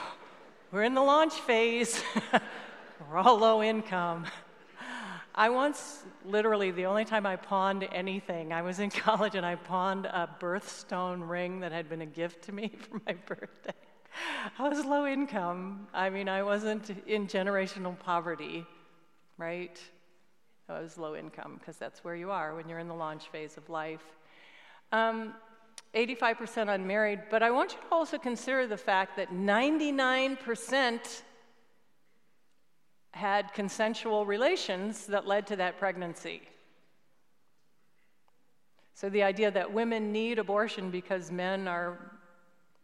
We're 0.71 0.83
in 0.83 0.93
the 0.93 1.01
launch 1.01 1.33
phase. 1.33 2.03
We're 3.09 3.17
all 3.17 3.39
low 3.39 3.63
income. 3.63 4.27
I 5.33 5.49
once, 5.49 6.03
literally, 6.23 6.69
the 6.69 6.85
only 6.85 7.05
time 7.05 7.25
I 7.25 7.37
pawned 7.37 7.87
anything, 7.91 8.53
I 8.53 8.61
was 8.61 8.79
in 8.79 8.89
college 9.07 9.33
and 9.33 9.43
I 9.43 9.55
pawned 9.55 10.05
a 10.05 10.29
birthstone 10.39 11.27
ring 11.27 11.61
that 11.61 11.71
had 11.71 11.89
been 11.89 12.01
a 12.01 12.05
gift 12.05 12.43
to 12.43 12.51
me 12.51 12.71
for 12.91 13.01
my 13.07 13.15
birthday. 13.25 13.73
I 14.59 14.69
was 14.69 14.85
low 14.85 15.07
income. 15.07 15.87
I 15.91 16.11
mean, 16.11 16.29
I 16.29 16.43
wasn't 16.43 16.91
in 17.07 17.25
generational 17.25 17.97
poverty, 17.97 18.63
right? 19.39 19.81
I 20.69 20.81
was 20.81 20.99
low 20.99 21.15
income 21.15 21.55
because 21.57 21.77
that's 21.77 22.03
where 22.03 22.15
you 22.15 22.29
are 22.29 22.53
when 22.53 22.69
you're 22.69 22.77
in 22.77 22.87
the 22.87 22.93
launch 22.93 23.29
phase 23.29 23.57
of 23.57 23.67
life. 23.71 24.03
Um, 24.91 25.33
85% 25.93 26.73
unmarried, 26.73 27.21
but 27.29 27.43
I 27.43 27.51
want 27.51 27.73
you 27.73 27.79
to 27.79 27.85
also 27.91 28.17
consider 28.17 28.65
the 28.65 28.77
fact 28.77 29.17
that 29.17 29.33
99% 29.33 31.21
had 33.11 33.53
consensual 33.53 34.25
relations 34.25 35.05
that 35.07 35.27
led 35.27 35.45
to 35.47 35.57
that 35.57 35.77
pregnancy. 35.77 36.41
So 38.93 39.09
the 39.09 39.23
idea 39.23 39.51
that 39.51 39.73
women 39.73 40.11
need 40.11 40.39
abortion 40.39 40.91
because 40.91 41.31
men 41.31 41.67
are, 41.67 41.97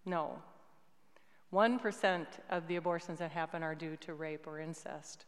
no. 0.05 0.39
1% 1.53 2.25
of 2.49 2.67
the 2.67 2.75
abortions 2.75 3.19
that 3.19 3.31
happen 3.31 3.63
are 3.63 3.75
due 3.75 3.95
to 3.97 4.13
rape 4.13 4.47
or 4.47 4.59
incest. 4.59 5.25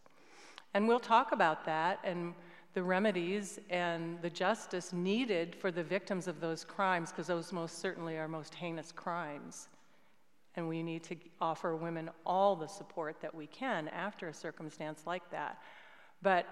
And 0.74 0.88
we'll 0.88 1.00
talk 1.00 1.32
about 1.32 1.66
that 1.66 2.00
and 2.04 2.34
the 2.80 2.84
remedies 2.84 3.60
and 3.70 4.22
the 4.22 4.30
justice 4.30 4.94
needed 4.94 5.54
for 5.54 5.70
the 5.70 5.84
victims 5.84 6.30
of 6.30 6.40
those 6.40 6.64
crimes, 6.64 7.12
because 7.12 7.28
those 7.28 7.52
most 7.52 7.80
certainly 7.80 8.16
are 8.16 8.30
most 8.30 8.56
heinous 8.56 8.94
crimes. 8.94 9.68
And 10.56 10.66
we 10.66 10.82
need 10.82 11.04
to 11.04 11.18
offer 11.42 11.76
women 11.76 12.10
all 12.26 12.56
the 12.56 12.68
support 12.68 13.20
that 13.20 13.36
we 13.36 13.48
can 13.48 13.90
after 13.90 14.30
a 14.30 14.34
circumstance 14.34 15.02
like 15.06 15.30
that. 15.32 15.62
But 16.22 16.46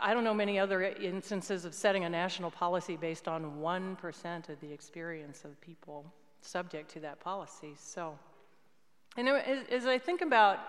I 0.00 0.14
don't 0.14 0.22
know 0.22 0.32
many 0.32 0.60
other 0.60 0.84
instances 0.84 1.64
of 1.64 1.74
setting 1.74 2.04
a 2.04 2.08
national 2.08 2.52
policy 2.52 2.96
based 2.96 3.26
on 3.26 3.56
1% 3.56 4.48
of 4.48 4.60
the 4.60 4.72
experience 4.72 5.44
of 5.44 5.60
people 5.60 6.04
subject 6.40 6.88
to 6.92 7.00
that 7.00 7.18
policy. 7.18 7.74
So, 7.76 8.16
and 9.16 9.28
as 9.28 9.86
I 9.86 9.98
think 9.98 10.22
about 10.22 10.60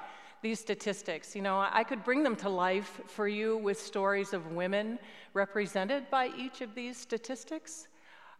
these 0.41 0.59
statistics, 0.59 1.35
you 1.35 1.41
know, 1.41 1.59
I 1.59 1.83
could 1.83 2.03
bring 2.03 2.23
them 2.23 2.35
to 2.37 2.49
life 2.49 3.01
for 3.07 3.27
you 3.27 3.57
with 3.57 3.79
stories 3.79 4.33
of 4.33 4.53
women 4.53 4.99
represented 5.33 6.09
by 6.09 6.29
each 6.37 6.61
of 6.61 6.73
these 6.75 6.97
statistics. 6.97 7.87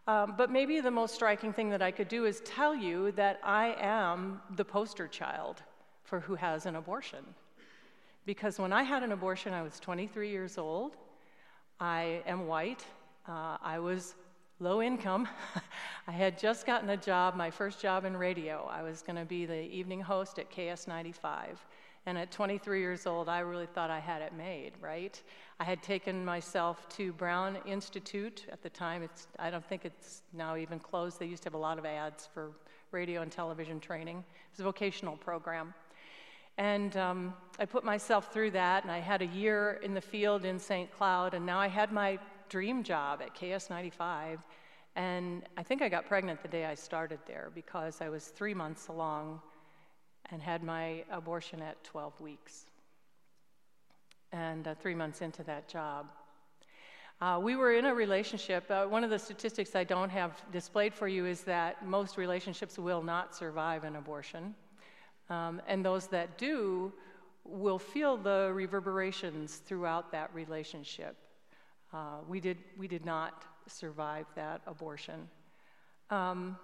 Um, 0.08 0.36
but 0.38 0.50
maybe 0.50 0.80
the 0.80 0.92
most 0.92 1.14
striking 1.14 1.54
thing 1.54 1.70
that 1.70 1.82
I 1.82 1.92
could 1.92 2.08
do 2.08 2.26
is 2.26 2.42
tell 2.42 2.74
you 2.74 3.12
that 3.12 3.40
I 3.44 3.76
am 3.80 4.42
the 4.56 4.66
poster 4.66 5.08
child 5.08 5.62
for 6.04 6.20
who 6.20 6.36
has 6.36 6.66
an 6.66 6.76
abortion. 6.76 7.24
Because 8.26 8.60
when 8.60 8.74
I 8.74 8.84
had 8.84 9.04
an 9.04 9.12
abortion, 9.12 9.54
I 9.54 9.62
was 9.62 9.80
23 9.80 10.30
years 10.30 10.58
old. 10.58 10.98
I 11.80 12.22
am 12.26 12.48
white. 12.48 12.86
Uh, 13.28 13.58
I 13.62 13.80
was 13.80 14.16
low 14.60 14.82
income. 14.82 15.28
I 16.08 16.12
had 16.12 16.38
just 16.38 16.66
gotten 16.66 16.90
a 16.90 16.98
job, 16.98 17.36
my 17.36 17.52
first 17.52 17.82
job 17.82 18.06
in 18.06 18.18
radio. 18.18 18.70
I 18.72 18.82
was 18.82 19.02
going 19.02 19.16
to 19.16 19.26
be 19.26 19.46
the 19.46 19.62
evening 19.62 20.02
host 20.02 20.40
at 20.40 20.52
KS95. 20.52 21.58
And 22.06 22.18
at 22.18 22.32
23 22.32 22.80
years 22.80 23.06
old, 23.06 23.30
I 23.30 23.40
really 23.40 23.66
thought 23.66 23.90
I 23.90 24.00
had 24.00 24.22
it 24.22 24.34
made, 24.34 24.74
right? 24.82 25.22
I 25.60 25.64
had 25.64 25.84
taken 25.84 26.24
myself 26.24 26.88
to 26.98 27.12
Brown 27.14 27.58
Institute 27.66 28.46
at 28.52 28.62
the 28.64 28.70
time. 28.70 29.04
It's, 29.04 29.28
I 29.38 29.50
don't 29.50 29.66
think 29.66 29.86
it's 29.86 30.24
now 30.34 30.56
even 30.56 30.80
closed. 30.80 31.20
They 31.20 31.26
used 31.26 31.44
to 31.44 31.48
have 31.48 31.54
a 31.54 31.58
lot 31.58 31.78
of 31.78 31.86
ads 31.86 32.28
for 32.34 32.52
radio 32.92 33.22
and 33.22 33.32
television 33.32 33.80
training. 33.80 34.18
It 34.18 34.52
was 34.54 34.62
a 34.62 34.64
vocational 34.64 35.18
program. 35.18 35.74
And 36.58 36.96
um, 36.98 37.34
I 37.58 37.66
put 37.66 37.84
myself 37.84 38.34
through 38.34 38.52
that, 38.52 38.84
and 38.84 38.92
I 38.92 39.00
had 39.00 39.22
a 39.22 39.28
year 39.28 39.80
in 39.84 39.94
the 39.94 40.02
field 40.02 40.46
in 40.46 40.60
St. 40.60 40.92
Cloud, 40.92 41.34
and 41.34 41.46
now 41.46 41.60
I 41.60 41.68
had 41.68 41.92
my 41.92 42.20
dream 42.50 42.84
job 42.84 43.22
at 43.22 43.36
KS95. 43.36 44.40
And 44.96 45.44
I 45.56 45.64
think 45.64 45.82
I 45.82 45.88
got 45.88 46.06
pregnant 46.06 46.42
the 46.42 46.50
day 46.50 46.66
I 46.66 46.76
started 46.76 47.20
there 47.28 47.52
because 47.56 48.02
I 48.02 48.10
was 48.10 48.26
three 48.26 48.54
months 48.54 48.88
along 48.90 49.42
and 50.32 50.42
had 50.42 50.64
my 50.64 51.04
abortion 51.12 51.62
at 51.62 51.84
12 51.84 52.20
weeks. 52.20 52.66
And 54.32 54.68
uh, 54.68 54.76
three 54.76 54.96
months 54.96 55.22
into 55.22 55.44
that 55.44 55.68
job. 55.68 56.08
Uh, 57.22 57.38
we 57.42 57.56
were 57.56 57.74
in 57.74 57.86
a 57.86 57.94
relationship. 57.94 58.64
Uh, 58.70 58.86
one 58.86 59.04
of 59.04 59.10
the 59.10 59.20
statistics 59.20 59.76
I 59.76 59.84
don't 59.84 60.10
have 60.10 60.42
displayed 60.52 60.94
for 60.94 61.08
you 61.08 61.26
is 61.26 61.42
that 61.42 61.86
most 61.86 62.18
relationships 62.18 62.78
will 62.78 63.02
not 63.02 63.36
survive 63.36 63.84
an 63.84 63.98
abortion. 63.98 64.56
Um, 65.30 65.62
and 65.68 65.84
those 65.84 66.08
that 66.08 66.38
do 66.38 66.94
will 67.44 67.80
feel 67.80 68.16
the 68.16 68.52
reverberations 68.54 69.58
throughout 69.58 70.12
that 70.12 70.34
relationship. 70.34 71.18
Uh, 71.94 72.20
we, 72.28 72.40
did, 72.40 72.58
we 72.78 72.88
did 72.88 73.06
not 73.06 73.44
survive 73.68 74.26
that 74.36 74.62
abortion. 74.66 75.28
Um, 76.10 76.58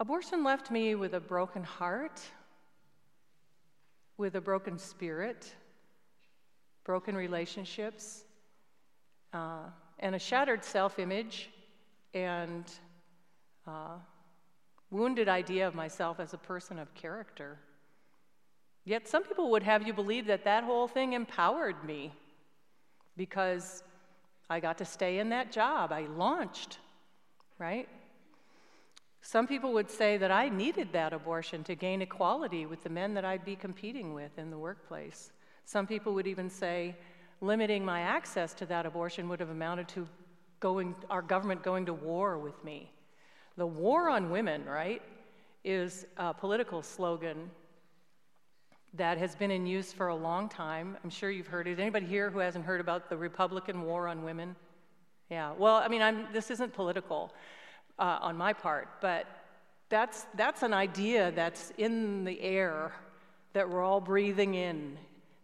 abortion 0.00 0.44
left 0.44 0.70
me 0.70 0.94
with 0.94 1.14
a 1.14 1.20
broken 1.20 1.64
heart, 1.64 2.20
with 4.16 4.34
a 4.36 4.40
broken 4.40 4.78
spirit, 4.78 5.52
broken 6.84 7.16
relationships, 7.16 8.24
uh, 9.32 9.64
and 9.98 10.14
a 10.14 10.18
shattered 10.18 10.64
self 10.64 10.98
image, 10.98 11.50
and 12.14 12.64
uh, 13.66 13.96
wounded 14.90 15.28
idea 15.28 15.66
of 15.66 15.74
myself 15.74 16.20
as 16.20 16.32
a 16.32 16.38
person 16.38 16.78
of 16.78 16.92
character. 16.94 17.58
Yet 18.84 19.06
some 19.06 19.22
people 19.22 19.50
would 19.50 19.62
have 19.64 19.86
you 19.86 19.92
believe 19.92 20.26
that 20.26 20.44
that 20.44 20.64
whole 20.64 20.88
thing 20.88 21.12
empowered 21.12 21.84
me 21.84 22.12
because 23.16 23.82
I 24.48 24.60
got 24.60 24.78
to 24.78 24.86
stay 24.86 25.18
in 25.18 25.28
that 25.28 25.52
job. 25.52 25.92
I 25.92 26.06
launched, 26.06 26.78
right? 27.58 27.88
Some 29.20 29.46
people 29.46 29.72
would 29.74 29.90
say 29.90 30.16
that 30.16 30.30
I 30.30 30.48
needed 30.48 30.92
that 30.92 31.12
abortion 31.12 31.64
to 31.64 31.74
gain 31.74 32.02
equality 32.02 32.66
with 32.66 32.82
the 32.82 32.88
men 32.88 33.14
that 33.14 33.24
I'd 33.24 33.44
be 33.44 33.56
competing 33.56 34.14
with 34.14 34.38
in 34.38 34.50
the 34.50 34.58
workplace. 34.58 35.32
Some 35.64 35.86
people 35.86 36.14
would 36.14 36.26
even 36.26 36.48
say 36.48 36.96
limiting 37.40 37.84
my 37.84 38.00
access 38.00 38.54
to 38.54 38.66
that 38.66 38.86
abortion 38.86 39.28
would 39.28 39.40
have 39.40 39.50
amounted 39.50 39.88
to 39.88 40.08
going, 40.60 40.94
our 41.10 41.22
government 41.22 41.62
going 41.62 41.86
to 41.86 41.94
war 41.94 42.38
with 42.38 42.62
me. 42.64 42.90
The 43.56 43.66
war 43.66 44.08
on 44.08 44.30
women, 44.30 44.64
right, 44.64 45.02
is 45.64 46.06
a 46.16 46.32
political 46.32 46.82
slogan 46.82 47.50
that 48.94 49.18
has 49.18 49.34
been 49.34 49.50
in 49.50 49.66
use 49.66 49.92
for 49.92 50.08
a 50.08 50.14
long 50.14 50.48
time. 50.48 50.96
I'm 51.04 51.10
sure 51.10 51.30
you've 51.30 51.46
heard 51.46 51.66
it. 51.66 51.78
Anybody 51.78 52.06
here 52.06 52.30
who 52.30 52.38
hasn't 52.38 52.64
heard 52.64 52.80
about 52.80 53.10
the 53.10 53.16
Republican 53.16 53.82
war 53.82 54.08
on 54.08 54.24
women? 54.24 54.56
Yeah, 55.30 55.52
well, 55.58 55.76
I 55.76 55.88
mean, 55.88 56.00
I'm, 56.00 56.26
this 56.32 56.50
isn't 56.50 56.72
political 56.72 57.32
uh, 57.98 58.18
on 58.20 58.36
my 58.36 58.52
part, 58.52 58.88
but 59.00 59.26
that's, 59.88 60.26
that's 60.34 60.62
an 60.62 60.74
idea 60.74 61.32
that's 61.32 61.72
in 61.78 62.24
the 62.24 62.40
air 62.40 62.92
that 63.54 63.68
we're 63.68 63.82
all 63.82 64.00
breathing 64.00 64.54
in. 64.54 64.98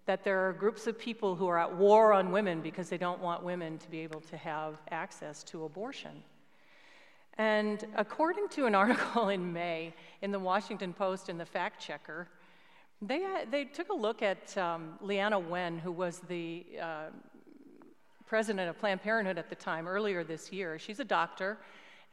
That 0.07 0.23
there 0.23 0.47
are 0.47 0.53
groups 0.53 0.87
of 0.87 0.99
people 0.99 1.35
who 1.35 1.49
are 1.49 1.59
at 1.59 1.75
war 1.75 2.13
on 2.13 2.31
women 2.31 2.61
because 2.61 2.91
they 2.91 2.99
don't 2.99 3.21
want 3.21 3.43
women 3.43 3.79
to 3.79 3.91
be 3.91 4.01
able 4.01 4.21
to 4.21 4.37
have 4.37 4.77
access 4.91 5.43
to 5.45 5.65
abortion. 5.65 6.23
And 7.39 7.85
according 7.97 8.49
to 8.51 8.67
an 8.67 8.75
article 8.75 9.31
in 9.31 9.53
May 9.53 9.95
in 10.23 10.31
the 10.31 10.39
Washington 10.39 10.93
Post 10.93 11.29
and 11.29 11.41
the 11.41 11.47
Fact 11.47 11.81
Checker, 11.81 12.29
they, 13.03 13.25
uh, 13.25 13.45
they 13.51 13.65
took 13.65 13.91
a 13.91 13.95
look 13.95 14.23
at 14.23 14.57
um, 14.57 14.99
Leana 15.03 15.43
Wen, 15.43 15.79
who 15.79 15.93
was 15.93 16.21
the 16.29 16.65
uh, 16.81 17.07
president 18.27 18.71
of 18.71 18.79
Planned 18.79 19.03
Parenthood 19.03 19.39
at 19.39 19.49
the 19.49 19.55
time, 19.55 19.87
earlier 19.87 20.25
this 20.25 20.53
year. 20.53 20.79
She's 20.79 21.01
a 21.01 21.05
doctor, 21.05 21.59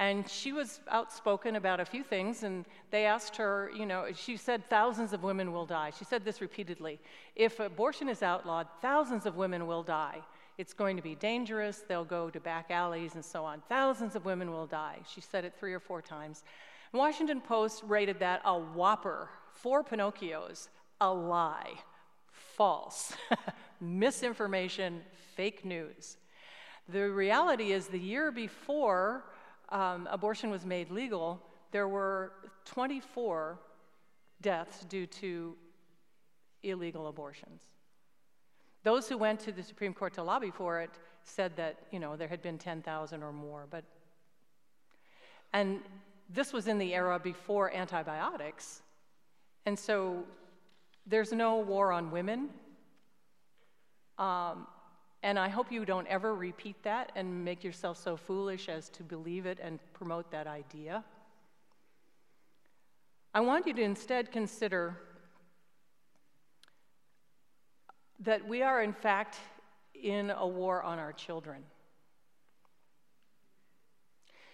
and 0.02 0.28
she 0.28 0.52
was 0.52 0.80
outspoken 0.90 1.58
about 1.58 1.80
a 1.80 1.86
few 1.86 2.04
things. 2.04 2.42
And 2.42 2.66
they 2.90 3.06
asked 3.06 3.38
her, 3.38 3.70
you 3.78 3.86
know, 3.86 4.08
she 4.16 4.36
said 4.36 4.68
thousands 4.68 5.14
of 5.14 5.22
women 5.22 5.52
will 5.52 5.68
die. 5.68 5.92
She 5.96 6.06
said 6.06 6.26
this 6.26 6.42
repeatedly 6.42 7.00
If 7.36 7.60
abortion 7.60 8.10
is 8.10 8.24
outlawed, 8.24 8.68
thousands 8.82 9.28
of 9.28 9.36
women 9.36 9.68
will 9.68 9.84
die. 9.84 10.18
It's 10.58 10.74
going 10.74 10.98
to 10.98 11.04
be 11.04 11.14
dangerous. 11.14 11.84
They'll 11.88 12.04
go 12.04 12.32
to 12.32 12.40
back 12.40 12.72
alleys 12.72 13.14
and 13.14 13.24
so 13.24 13.46
on. 13.46 13.62
Thousands 13.70 14.16
of 14.16 14.26
women 14.26 14.52
will 14.52 14.66
die. 14.66 14.98
She 15.08 15.22
said 15.22 15.46
it 15.46 15.54
three 15.60 15.74
or 15.74 15.80
four 15.80 16.02
times. 16.02 16.44
Washington 16.94 17.40
Post 17.40 17.84
rated 17.86 18.20
that 18.20 18.42
a 18.44 18.58
whopper, 18.58 19.30
four 19.54 19.84
Pinocchios, 19.84 20.70
a 21.00 21.14
lie, 21.14 21.74
false, 22.32 23.14
misinformation, 23.80 25.02
fake 25.36 25.64
news. 25.64 26.18
The 26.90 27.08
reality 27.10 27.72
is, 27.72 27.88
the 27.88 28.00
year 28.00 28.32
before 28.32 29.24
um, 29.72 30.08
abortion 30.12 30.50
was 30.50 30.66
made 30.66 30.92
legal, 30.92 31.42
there 31.72 31.88
were 31.88 32.34
24 32.66 33.60
deaths 34.42 34.86
due 34.86 35.06
to 35.06 35.56
illegal 36.64 37.08
abortions. 37.08 37.62
Those 38.84 39.08
who 39.08 39.18
went 39.18 39.40
to 39.42 39.52
the 39.52 39.64
Supreme 39.64 39.94
Court 39.94 40.14
to 40.16 40.24
lobby 40.24 40.52
for 40.52 40.82
it 40.82 40.90
said 41.24 41.56
that, 41.56 41.78
you 41.92 42.00
know, 42.00 42.16
there 42.16 42.28
had 42.28 42.42
been 42.42 42.58
10,000 42.58 43.24
or 43.24 43.32
more, 43.32 43.68
but 43.70 43.84
and 45.54 45.82
this 46.30 46.54
was 46.54 46.68
in 46.68 46.78
the 46.78 46.94
era 46.94 47.20
before 47.20 47.74
antibiotics. 47.76 48.82
And 49.66 49.78
so 49.78 50.24
there's 51.06 51.32
no 51.32 51.58
war 51.58 51.92
on 51.92 52.10
women. 52.10 52.50
Um, 54.18 54.68
and 55.24 55.38
I 55.38 55.50
hope 55.50 55.72
you 55.72 55.86
don't 55.86 56.08
ever 56.08 56.34
repeat 56.34 56.82
that 56.84 57.12
and 57.16 57.46
make 57.46 57.64
yourself 57.64 57.98
so 57.98 58.18
foolish 58.18 58.70
as 58.70 58.90
to 58.90 59.04
believe 59.04 59.46
it 59.46 59.60
and 59.62 59.80
promote 59.94 60.32
that 60.32 60.48
idea. 60.48 61.04
I 63.34 63.42
want 63.42 63.68
you 63.68 63.74
to 63.74 63.82
instead 63.82 64.32
consider 64.32 64.98
that 68.20 68.48
we 68.48 68.62
are, 68.62 68.84
in 68.84 68.94
fact, 68.94 69.38
in 69.94 70.32
a 70.32 70.48
war 70.48 70.82
on 70.84 71.00
our 71.00 71.14
children. 71.14 71.64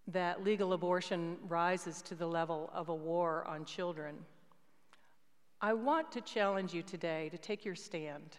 that 0.09 0.45
legal 0.45 0.73
abortion 0.73 1.37
rises 1.49 2.03
to 2.03 2.15
the 2.15 2.27
level 2.27 2.71
of 2.75 2.89
a 2.89 2.95
war 2.95 3.45
on 3.47 3.65
children, 3.65 4.17
I 5.61 5.73
want 5.73 6.13
to 6.13 6.21
challenge 6.21 6.75
you 6.75 6.83
today 6.83 7.31
to 7.31 7.39
take 7.39 7.65
your 7.65 7.75
stand 7.75 8.37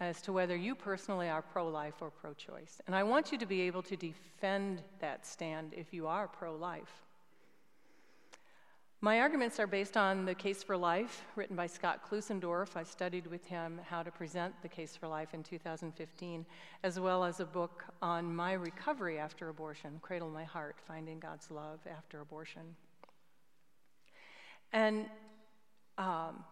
as 0.00 0.20
to 0.22 0.32
whether 0.32 0.56
you 0.56 0.74
personally 0.74 1.28
are 1.28 1.42
pro 1.42 1.68
life 1.68 1.94
or 2.00 2.10
pro 2.10 2.34
choice. 2.34 2.80
And 2.86 2.96
I 2.96 3.04
want 3.04 3.30
you 3.30 3.38
to 3.38 3.46
be 3.46 3.62
able 3.62 3.82
to 3.84 3.96
defend 3.96 4.82
that 5.00 5.26
stand 5.26 5.74
if 5.74 5.92
you 5.92 6.06
are 6.06 6.26
pro 6.26 6.54
life. 6.56 7.07
My 9.00 9.20
arguments 9.20 9.60
are 9.60 9.68
based 9.68 9.96
on 9.96 10.24
the 10.24 10.34
Case 10.34 10.64
for 10.64 10.76
Life, 10.76 11.24
written 11.36 11.54
by 11.54 11.68
Scott 11.68 12.00
Klusendorf. 12.10 12.76
I 12.76 12.82
studied 12.82 13.28
with 13.28 13.46
him 13.46 13.80
how 13.88 14.02
to 14.02 14.10
present 14.10 14.52
the 14.60 14.68
Case 14.68 14.96
for 14.96 15.06
Life 15.06 15.34
in 15.34 15.44
2015, 15.44 16.44
as 16.82 16.98
well 16.98 17.22
as 17.22 17.38
a 17.38 17.44
book 17.44 17.84
on 18.02 18.34
my 18.34 18.54
recovery 18.54 19.20
after 19.20 19.50
abortion, 19.50 20.00
Cradle 20.02 20.30
My 20.30 20.42
Heart 20.42 20.78
Finding 20.88 21.20
God's 21.20 21.48
Love 21.48 21.78
After 21.88 22.20
Abortion. 22.20 22.74
And 24.72 25.06
um, 25.96 26.42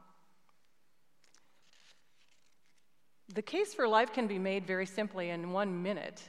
the 3.34 3.42
case 3.42 3.74
for 3.74 3.88
life 3.88 4.12
can 4.12 4.28
be 4.28 4.38
made 4.38 4.68
very 4.68 4.86
simply 4.86 5.30
in 5.30 5.50
one 5.50 5.82
minute. 5.82 6.22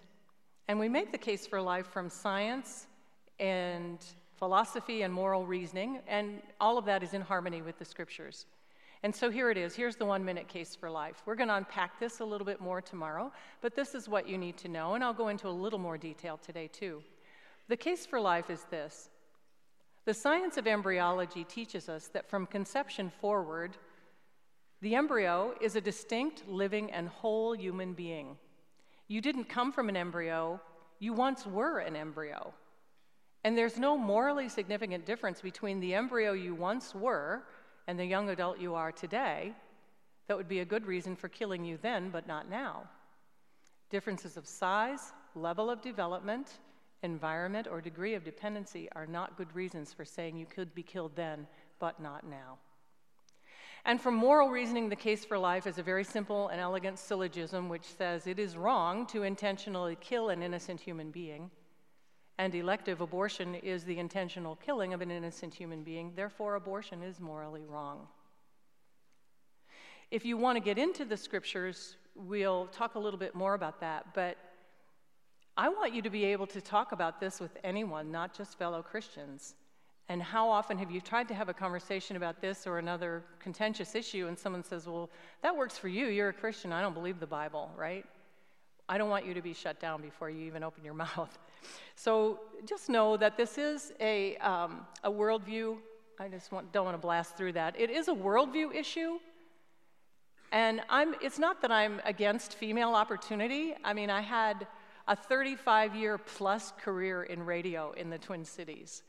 And 0.67 0.80
we 0.80 0.89
make 0.89 1.12
the 1.12 1.19
case 1.19 1.45
for 1.45 1.62
life 1.62 1.86
from 1.86 2.10
science 2.10 2.88
and 3.39 3.99
philosophy 4.38 5.02
and 5.02 5.13
moral 5.13 5.45
reasoning, 5.45 6.00
and 6.08 6.41
all 6.62 6.78
of 6.78 6.86
that 6.86 7.04
is 7.04 7.13
in 7.13 7.21
harmony 7.21 7.62
with 7.62 7.78
the 7.80 7.86
scriptures. 7.86 8.45
And 9.04 9.15
so 9.15 9.30
here 9.30 9.52
it 9.52 9.58
is. 9.58 9.76
Here's 9.76 9.95
the 9.95 10.06
one 10.06 10.26
minute 10.26 10.47
case 10.47 10.76
for 10.76 10.89
life. 10.89 11.21
We're 11.26 11.36
going 11.36 11.50
to 11.50 11.56
unpack 11.56 12.00
this 12.00 12.19
a 12.19 12.26
little 12.26 12.45
bit 12.45 12.60
more 12.60 12.82
tomorrow, 12.82 13.32
but 13.62 13.76
this 13.76 13.93
is 13.93 14.10
what 14.10 14.28
you 14.28 14.38
need 14.38 14.58
to 14.58 14.67
know, 14.67 14.95
and 14.95 15.04
I'll 15.04 15.13
go 15.13 15.28
into 15.28 15.47
a 15.47 15.50
little 15.50 15.80
more 15.80 15.97
detail 15.97 16.38
today, 16.38 16.67
too. 16.67 17.04
The 17.67 17.78
case 17.78 18.06
for 18.06 18.19
life 18.19 18.50
is 18.50 18.63
this 18.71 19.10
the 20.06 20.13
science 20.13 20.56
of 20.56 20.67
embryology 20.67 21.43
teaches 21.43 21.89
us 21.89 22.08
that 22.13 22.30
from 22.30 22.45
conception 22.45 23.12
forward, 23.19 23.76
the 24.82 24.95
embryo 24.95 25.54
is 25.60 25.76
a 25.76 25.82
distinct, 25.82 26.47
living, 26.47 26.91
and 26.91 27.10
whole 27.10 27.54
human 27.54 27.93
being. 27.93 28.38
You 29.10 29.19
didn't 29.19 29.50
come 29.50 29.71
from 29.71 29.89
an 29.89 29.97
embryo, 29.97 30.62
you 31.00 31.12
once 31.12 31.45
were 31.45 31.80
an 31.80 31.95
embryo. 31.95 32.54
And 33.47 33.57
there's 33.57 33.79
no 33.79 33.97
morally 33.97 34.49
significant 34.49 35.05
difference 35.05 35.39
between 35.39 35.79
the 35.79 35.93
embryo 35.93 36.33
you 36.33 36.53
once 36.53 36.93
were 36.93 37.43
and 37.88 37.97
the 37.97 38.03
young 38.03 38.27
adult 38.27 38.60
you 38.60 38.75
are 38.75 38.91
today 38.91 39.53
that 40.27 40.36
would 40.36 40.49
be 40.49 40.60
a 40.60 40.65
good 40.65 40.86
reason 40.86 41.15
for 41.15 41.29
killing 41.29 41.63
you 41.63 41.79
then, 41.81 42.10
but 42.10 42.27
not 42.27 42.49
now. 42.49 42.89
Differences 43.89 44.36
of 44.36 44.45
size, 44.45 45.13
level 45.33 45.69
of 45.69 45.81
development, 45.81 46.60
environment, 47.03 47.69
or 47.71 47.79
degree 47.79 48.15
of 48.15 48.25
dependency 48.25 48.89
are 48.97 49.07
not 49.07 49.38
good 49.38 49.55
reasons 49.55 49.93
for 49.93 50.03
saying 50.03 50.36
you 50.36 50.45
could 50.45 50.75
be 50.75 50.83
killed 50.83 51.15
then, 51.15 51.47
but 51.79 52.01
not 52.01 52.27
now. 52.29 52.57
And 53.86 54.01
from 54.01 54.15
moral 54.15 54.49
reasoning, 54.49 54.89
the 54.89 54.97
case 54.97 55.23
for 55.23 55.38
life 55.38 55.65
is 55.67 55.77
a 55.77 55.83
very 55.83 56.03
simple 56.03 56.49
and 56.49 56.60
elegant 56.60 56.99
syllogism 56.99 57.69
which 57.69 57.86
says 57.86 58.27
it 58.27 58.39
is 58.39 58.57
wrong 58.57 59.07
to 59.07 59.23
intentionally 59.23 59.97
kill 60.01 60.31
an 60.31 60.43
innocent 60.43 60.81
human 60.81 61.12
being 61.12 61.49
and 62.38 62.54
elective 62.54 63.02
abortion 63.02 63.56
is 63.56 63.84
the 63.84 63.97
intentional 63.97 64.56
killing 64.58 64.93
of 64.93 65.02
an 65.02 65.10
innocent 65.10 65.54
human 65.54 65.84
being, 65.84 66.12
therefore, 66.15 66.56
abortion 66.56 67.02
is 67.02 67.19
morally 67.19 67.65
wrong. 67.65 68.08
If 70.12 70.23
you 70.23 70.38
want 70.38 70.56
to 70.56 70.63
get 70.63 70.78
into 70.78 71.04
the 71.04 71.17
scriptures, 71.17 71.97
we'll 72.15 72.67
talk 72.67 72.95
a 72.95 73.00
little 73.00 73.19
bit 73.19 73.36
more 73.36 73.56
about 73.56 73.82
that, 73.82 74.13
but 74.13 74.38
I 75.58 75.69
want 75.69 75.93
you 75.93 76.04
to 76.04 76.10
be 76.10 76.26
able 76.26 76.45
to 76.47 76.62
talk 76.62 76.91
about 76.91 77.19
this 77.19 77.39
with 77.39 77.58
anyone, 77.63 78.12
not 78.12 78.38
just 78.38 78.58
fellow 78.60 78.84
Christians. 78.84 79.56
And 80.10 80.21
how 80.21 80.47
often 80.47 80.78
have 80.78 80.91
you 80.91 81.02
tried 81.02 81.28
to 81.30 81.34
have 81.34 81.50
a 81.50 81.54
conversation 81.54 82.15
about 82.15 82.39
this 82.39 82.65
or 82.65 82.78
another 82.78 83.23
contentious 83.39 83.95
issue, 83.95 84.28
and 84.28 84.38
someone 84.38 84.63
says, 84.63 84.88
Well, 84.88 85.10
that 85.41 85.56
works 85.56 85.78
for 85.78 85.89
you. 85.89 86.08
You're 86.08 86.30
a 86.30 86.34
Christian. 86.34 86.71
I 86.71 86.82
don't 86.82 86.93
believe 86.93 87.19
the 87.19 87.28
Bible, 87.28 87.71
right? 87.76 88.06
I 88.89 88.97
don't 88.97 89.10
want 89.10 89.26
you 89.26 89.34
to 89.34 89.41
be 89.41 89.54
shut 89.54 89.80
down 89.80 90.02
before 90.02 90.30
you 90.30 90.45
even 90.45 90.63
open 90.63 90.84
your 90.84 90.93
mouth. 91.06 91.38
So 91.95 92.39
just 92.65 92.89
know 92.89 93.17
that 93.17 93.38
this 93.38 93.58
is 93.58 93.91
a, 94.00 94.38
um, 94.38 94.86
a 95.04 95.12
worldview. 95.12 95.78
I 96.19 96.28
just 96.30 96.52
want, 96.52 96.71
don't 96.71 96.86
want 96.86 96.95
to 96.95 97.02
blast 97.02 97.36
through 97.36 97.54
that. 97.54 97.80
It 97.80 97.89
is 97.89 98.08
a 98.08 98.13
worldview 98.13 98.73
issue. 98.73 99.19
And 100.52 100.82
I'm, 100.89 101.15
it's 101.21 101.39
not 101.39 101.62
that 101.62 101.71
I'm 101.71 102.02
against 102.06 102.54
female 102.56 102.93
opportunity. 102.93 103.76
I 103.84 103.93
mean, 103.93 104.10
I 104.10 104.21
had 104.21 104.65
a 105.08 105.15
35 105.15 105.95
year 105.95 106.17
plus 106.17 106.73
career 106.82 107.23
in 107.23 107.45
radio 107.45 107.91
in 107.93 108.10
the 108.10 108.17
Twin 108.17 108.45
Cities. 108.45 109.04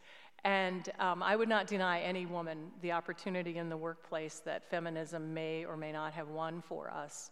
And 0.44 0.88
um, 0.98 1.22
I 1.22 1.36
would 1.36 1.48
not 1.48 1.66
deny 1.66 2.00
any 2.00 2.26
woman 2.26 2.70
the 2.82 2.92
opportunity 2.92 3.56
in 3.56 3.68
the 3.68 3.76
workplace 3.76 4.40
that 4.44 4.68
feminism 4.68 5.34
may 5.34 5.64
or 5.64 5.76
may 5.76 5.92
not 5.92 6.12
have 6.12 6.28
won 6.28 6.62
for 6.62 6.90
us. 6.90 7.30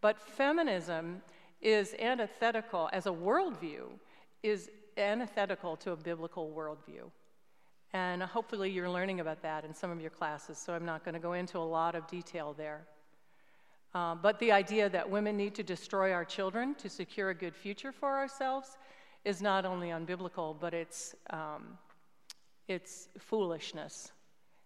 But 0.00 0.20
feminism 0.20 1.22
is 1.60 1.94
antithetical, 1.98 2.90
as 2.92 3.06
a 3.06 3.10
worldview, 3.10 3.84
is 4.42 4.70
antithetical 4.96 5.76
to 5.76 5.92
a 5.92 5.96
biblical 5.96 6.52
worldview. 6.56 7.10
And 7.92 8.22
hopefully 8.22 8.70
you're 8.70 8.90
learning 8.90 9.20
about 9.20 9.40
that 9.42 9.64
in 9.64 9.72
some 9.72 9.90
of 9.90 10.00
your 10.00 10.10
classes, 10.10 10.58
so 10.58 10.74
I'm 10.74 10.84
not 10.84 11.04
going 11.04 11.14
to 11.14 11.20
go 11.20 11.34
into 11.34 11.58
a 11.58 11.60
lot 11.60 11.94
of 11.94 12.06
detail 12.08 12.52
there. 12.52 12.86
Uh, 13.94 14.16
but 14.16 14.40
the 14.40 14.50
idea 14.50 14.88
that 14.88 15.08
women 15.08 15.36
need 15.36 15.54
to 15.54 15.62
destroy 15.62 16.12
our 16.12 16.24
children 16.24 16.74
to 16.74 16.88
secure 16.88 17.30
a 17.30 17.34
good 17.34 17.54
future 17.54 17.92
for 17.92 18.16
ourselves 18.16 18.76
is 19.24 19.40
not 19.40 19.64
only 19.64 19.88
unbiblical, 19.88 20.56
but 20.60 20.74
it's, 20.74 21.14
um, 21.30 21.78
it's 22.66 23.08
foolishness. 23.18 24.10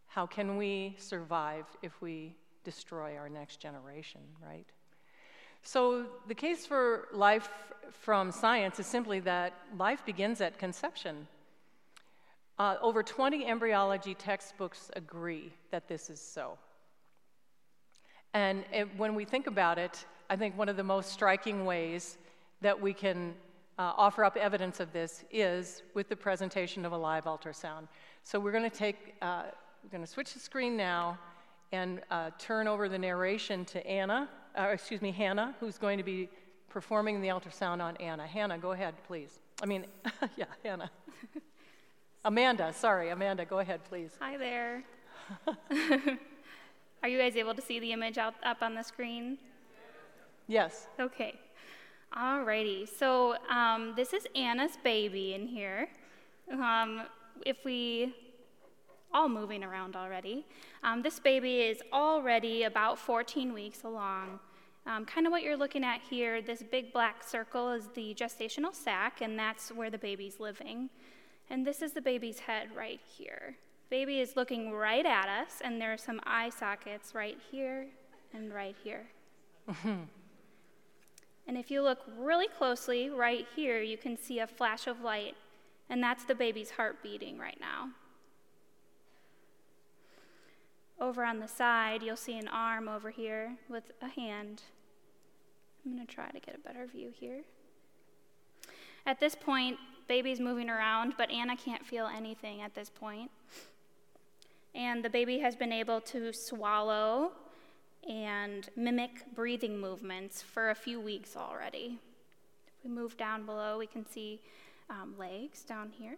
How 0.06 0.26
can 0.26 0.56
we 0.56 0.96
survive 0.98 1.66
if 1.82 2.00
we 2.00 2.34
destroy 2.64 3.16
our 3.16 3.28
next 3.28 3.60
generation, 3.60 4.22
right? 4.42 4.66
So, 5.62 6.06
the 6.26 6.34
case 6.34 6.66
for 6.66 7.08
life 7.12 7.48
from 7.90 8.30
science 8.32 8.78
is 8.78 8.86
simply 8.86 9.20
that 9.20 9.52
life 9.76 10.04
begins 10.04 10.40
at 10.40 10.58
conception. 10.58 11.26
Uh, 12.58 12.76
over 12.82 13.02
20 13.02 13.46
embryology 13.46 14.14
textbooks 14.14 14.90
agree 14.96 15.52
that 15.70 15.88
this 15.88 16.10
is 16.10 16.20
so. 16.20 16.58
And 18.34 18.64
it, 18.72 18.88
when 18.96 19.14
we 19.14 19.24
think 19.24 19.46
about 19.46 19.78
it, 19.78 20.04
I 20.28 20.36
think 20.36 20.56
one 20.56 20.68
of 20.68 20.76
the 20.76 20.82
most 20.84 21.12
striking 21.12 21.64
ways 21.64 22.18
that 22.60 22.78
we 22.80 22.92
can 22.92 23.34
uh, 23.78 23.92
offer 23.96 24.24
up 24.24 24.36
evidence 24.36 24.80
of 24.80 24.92
this 24.92 25.24
is 25.30 25.82
with 25.94 26.08
the 26.08 26.16
presentation 26.16 26.84
of 26.84 26.92
a 26.92 26.96
live 26.96 27.24
ultrasound. 27.24 27.86
So 28.24 28.40
we're 28.40 28.52
going 28.52 28.68
to 28.68 28.76
take, 28.76 29.14
uh, 29.22 29.44
we're 29.82 29.90
going 29.90 30.04
to 30.04 30.10
switch 30.10 30.34
the 30.34 30.40
screen 30.40 30.76
now 30.76 31.18
and 31.70 32.00
uh, 32.10 32.30
turn 32.38 32.66
over 32.66 32.88
the 32.88 32.98
narration 32.98 33.64
to 33.66 33.86
Anna, 33.86 34.28
uh, 34.56 34.68
excuse 34.72 35.02
me, 35.02 35.10
Hannah, 35.10 35.54
who's 35.60 35.78
going 35.78 35.98
to 35.98 36.04
be 36.04 36.28
performing 36.68 37.20
the 37.20 37.28
ultrasound 37.28 37.80
on 37.80 37.96
Anna. 37.96 38.26
Hannah, 38.26 38.58
go 38.58 38.72
ahead, 38.72 38.94
please. 39.06 39.38
I 39.62 39.66
mean, 39.66 39.86
yeah, 40.36 40.44
Hannah. 40.64 40.90
Amanda, 42.24 42.72
sorry, 42.72 43.10
Amanda, 43.10 43.44
go 43.44 43.60
ahead, 43.60 43.80
please. 43.88 44.10
Hi 44.20 44.36
there. 44.36 44.82
Are 47.02 47.08
you 47.08 47.18
guys 47.18 47.36
able 47.36 47.54
to 47.54 47.62
see 47.62 47.78
the 47.78 47.92
image 47.92 48.18
out, 48.18 48.34
up 48.42 48.58
on 48.62 48.74
the 48.74 48.82
screen? 48.82 49.38
Yes. 50.46 50.86
Okay. 50.98 51.34
Alrighty. 52.16 52.88
So 52.88 53.36
um, 53.48 53.92
this 53.94 54.12
is 54.12 54.26
Anna's 54.34 54.78
baby 54.82 55.34
in 55.34 55.46
here. 55.46 55.88
Um, 56.50 57.02
if 57.44 57.64
we 57.64 58.14
all 59.12 59.28
moving 59.28 59.64
around 59.64 59.96
already. 59.96 60.46
Um, 60.82 61.02
this 61.02 61.18
baby 61.18 61.62
is 61.62 61.82
already 61.92 62.64
about 62.64 62.98
14 62.98 63.52
weeks 63.52 63.84
along. 63.84 64.40
Um, 64.86 65.04
kind 65.04 65.26
of 65.26 65.30
what 65.30 65.42
you're 65.42 65.56
looking 65.56 65.84
at 65.84 66.00
here, 66.00 66.40
this 66.40 66.62
big 66.62 66.92
black 66.92 67.22
circle 67.22 67.72
is 67.72 67.88
the 67.94 68.14
gestational 68.14 68.74
sac, 68.74 69.20
and 69.20 69.38
that's 69.38 69.70
where 69.70 69.90
the 69.90 69.98
baby's 69.98 70.40
living. 70.40 70.88
And 71.50 71.66
this 71.66 71.82
is 71.82 71.92
the 71.92 72.00
baby's 72.00 72.38
head 72.40 72.68
right 72.74 73.00
here. 73.06 73.56
Baby 73.90 74.20
is 74.20 74.36
looking 74.36 74.72
right 74.72 75.04
at 75.04 75.28
us, 75.28 75.60
and 75.62 75.80
there 75.80 75.92
are 75.92 75.98
some 75.98 76.20
eye 76.24 76.50
sockets 76.50 77.14
right 77.14 77.38
here 77.50 77.86
and 78.34 78.52
right 78.52 78.76
here. 78.82 79.06
and 79.84 80.08
if 81.48 81.70
you 81.70 81.82
look 81.82 82.00
really 82.18 82.48
closely 82.48 83.08
right 83.10 83.46
here, 83.56 83.80
you 83.80 83.96
can 83.96 84.16
see 84.16 84.40
a 84.40 84.46
flash 84.46 84.86
of 84.86 85.02
light, 85.02 85.36
and 85.88 86.02
that's 86.02 86.24
the 86.24 86.34
baby's 86.34 86.70
heart 86.70 87.02
beating 87.02 87.38
right 87.38 87.58
now. 87.60 87.88
Over 91.00 91.24
on 91.24 91.38
the 91.38 91.46
side, 91.46 92.02
you'll 92.02 92.16
see 92.16 92.36
an 92.38 92.48
arm 92.48 92.88
over 92.88 93.10
here 93.10 93.56
with 93.68 93.92
a 94.02 94.08
hand. 94.08 94.62
I'm 95.84 95.94
going 95.94 96.04
to 96.04 96.12
try 96.12 96.28
to 96.30 96.40
get 96.40 96.56
a 96.56 96.58
better 96.58 96.86
view 96.86 97.12
here. 97.14 97.42
At 99.06 99.20
this 99.20 99.36
point, 99.36 99.78
baby's 100.08 100.40
moving 100.40 100.68
around, 100.68 101.14
but 101.16 101.30
Anna 101.30 101.56
can't 101.56 101.86
feel 101.86 102.06
anything 102.06 102.62
at 102.62 102.74
this 102.74 102.90
point. 102.90 103.30
And 104.74 105.04
the 105.04 105.10
baby 105.10 105.38
has 105.38 105.54
been 105.54 105.72
able 105.72 106.00
to 106.02 106.32
swallow 106.32 107.32
and 108.08 108.68
mimic 108.76 109.34
breathing 109.34 109.80
movements 109.80 110.42
for 110.42 110.70
a 110.70 110.74
few 110.74 111.00
weeks 111.00 111.36
already. 111.36 111.98
If 112.66 112.84
we 112.84 112.90
move 112.90 113.16
down 113.16 113.46
below, 113.46 113.78
we 113.78 113.86
can 113.86 114.04
see 114.04 114.40
um, 114.90 115.14
legs 115.18 115.62
down 115.62 115.90
here, 115.96 116.16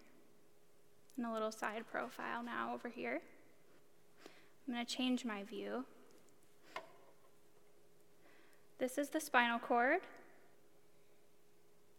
and 1.16 1.26
a 1.26 1.32
little 1.32 1.52
side 1.52 1.84
profile 1.90 2.42
now 2.42 2.72
over 2.74 2.88
here. 2.88 3.20
I'm 4.66 4.74
going 4.74 4.86
to 4.86 4.96
change 4.96 5.24
my 5.24 5.42
view. 5.42 5.84
This 8.78 8.96
is 8.96 9.10
the 9.10 9.20
spinal 9.20 9.58
cord. 9.58 10.00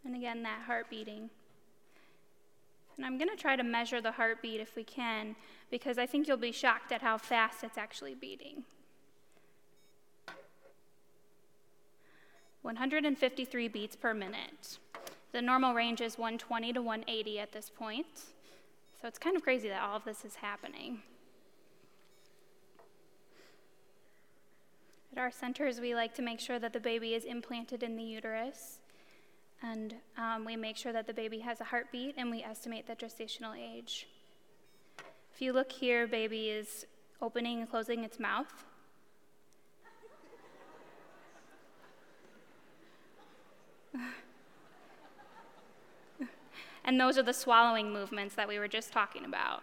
And 0.04 0.16
again, 0.16 0.42
that 0.42 0.62
heart 0.66 0.90
beating. 0.90 1.30
And 2.96 3.06
I'm 3.06 3.18
going 3.18 3.30
to 3.30 3.36
try 3.36 3.56
to 3.56 3.62
measure 3.62 4.00
the 4.00 4.12
heartbeat 4.12 4.60
if 4.60 4.76
we 4.76 4.84
can, 4.84 5.36
because 5.70 5.96
I 5.96 6.06
think 6.06 6.28
you'll 6.28 6.36
be 6.36 6.52
shocked 6.52 6.92
at 6.92 7.02
how 7.02 7.18
fast 7.18 7.62
it's 7.62 7.78
actually 7.78 8.14
beating. 8.14 8.64
153 12.62 13.68
beats 13.68 13.96
per 13.96 14.14
minute. 14.14 14.78
The 15.32 15.42
normal 15.42 15.74
range 15.74 16.00
is 16.00 16.18
120 16.18 16.72
to 16.74 16.82
180 16.82 17.38
at 17.38 17.52
this 17.52 17.70
point. 17.70 18.06
So 19.00 19.08
it's 19.08 19.18
kind 19.18 19.36
of 19.36 19.42
crazy 19.42 19.68
that 19.68 19.82
all 19.82 19.96
of 19.96 20.04
this 20.04 20.24
is 20.24 20.36
happening. 20.36 21.02
At 25.12 25.18
our 25.18 25.30
centers, 25.30 25.78
we 25.78 25.94
like 25.94 26.14
to 26.14 26.22
make 26.22 26.40
sure 26.40 26.58
that 26.58 26.72
the 26.72 26.80
baby 26.80 27.12
is 27.12 27.24
implanted 27.24 27.82
in 27.82 27.96
the 27.96 28.02
uterus. 28.02 28.78
And 29.62 29.96
um, 30.16 30.46
we 30.46 30.56
make 30.56 30.78
sure 30.78 30.92
that 30.92 31.06
the 31.06 31.12
baby 31.12 31.40
has 31.40 31.60
a 31.60 31.64
heartbeat 31.64 32.14
and 32.16 32.30
we 32.30 32.42
estimate 32.42 32.86
the 32.86 32.96
gestational 32.96 33.54
age. 33.56 34.08
If 35.34 35.42
you 35.42 35.52
look 35.52 35.70
here, 35.70 36.06
baby 36.06 36.48
is 36.48 36.86
opening 37.20 37.60
and 37.60 37.70
closing 37.70 38.04
its 38.04 38.18
mouth. 38.18 38.64
and 46.84 46.98
those 46.98 47.18
are 47.18 47.22
the 47.22 47.34
swallowing 47.34 47.92
movements 47.92 48.34
that 48.34 48.48
we 48.48 48.58
were 48.58 48.66
just 48.66 48.92
talking 48.92 49.26
about. 49.26 49.62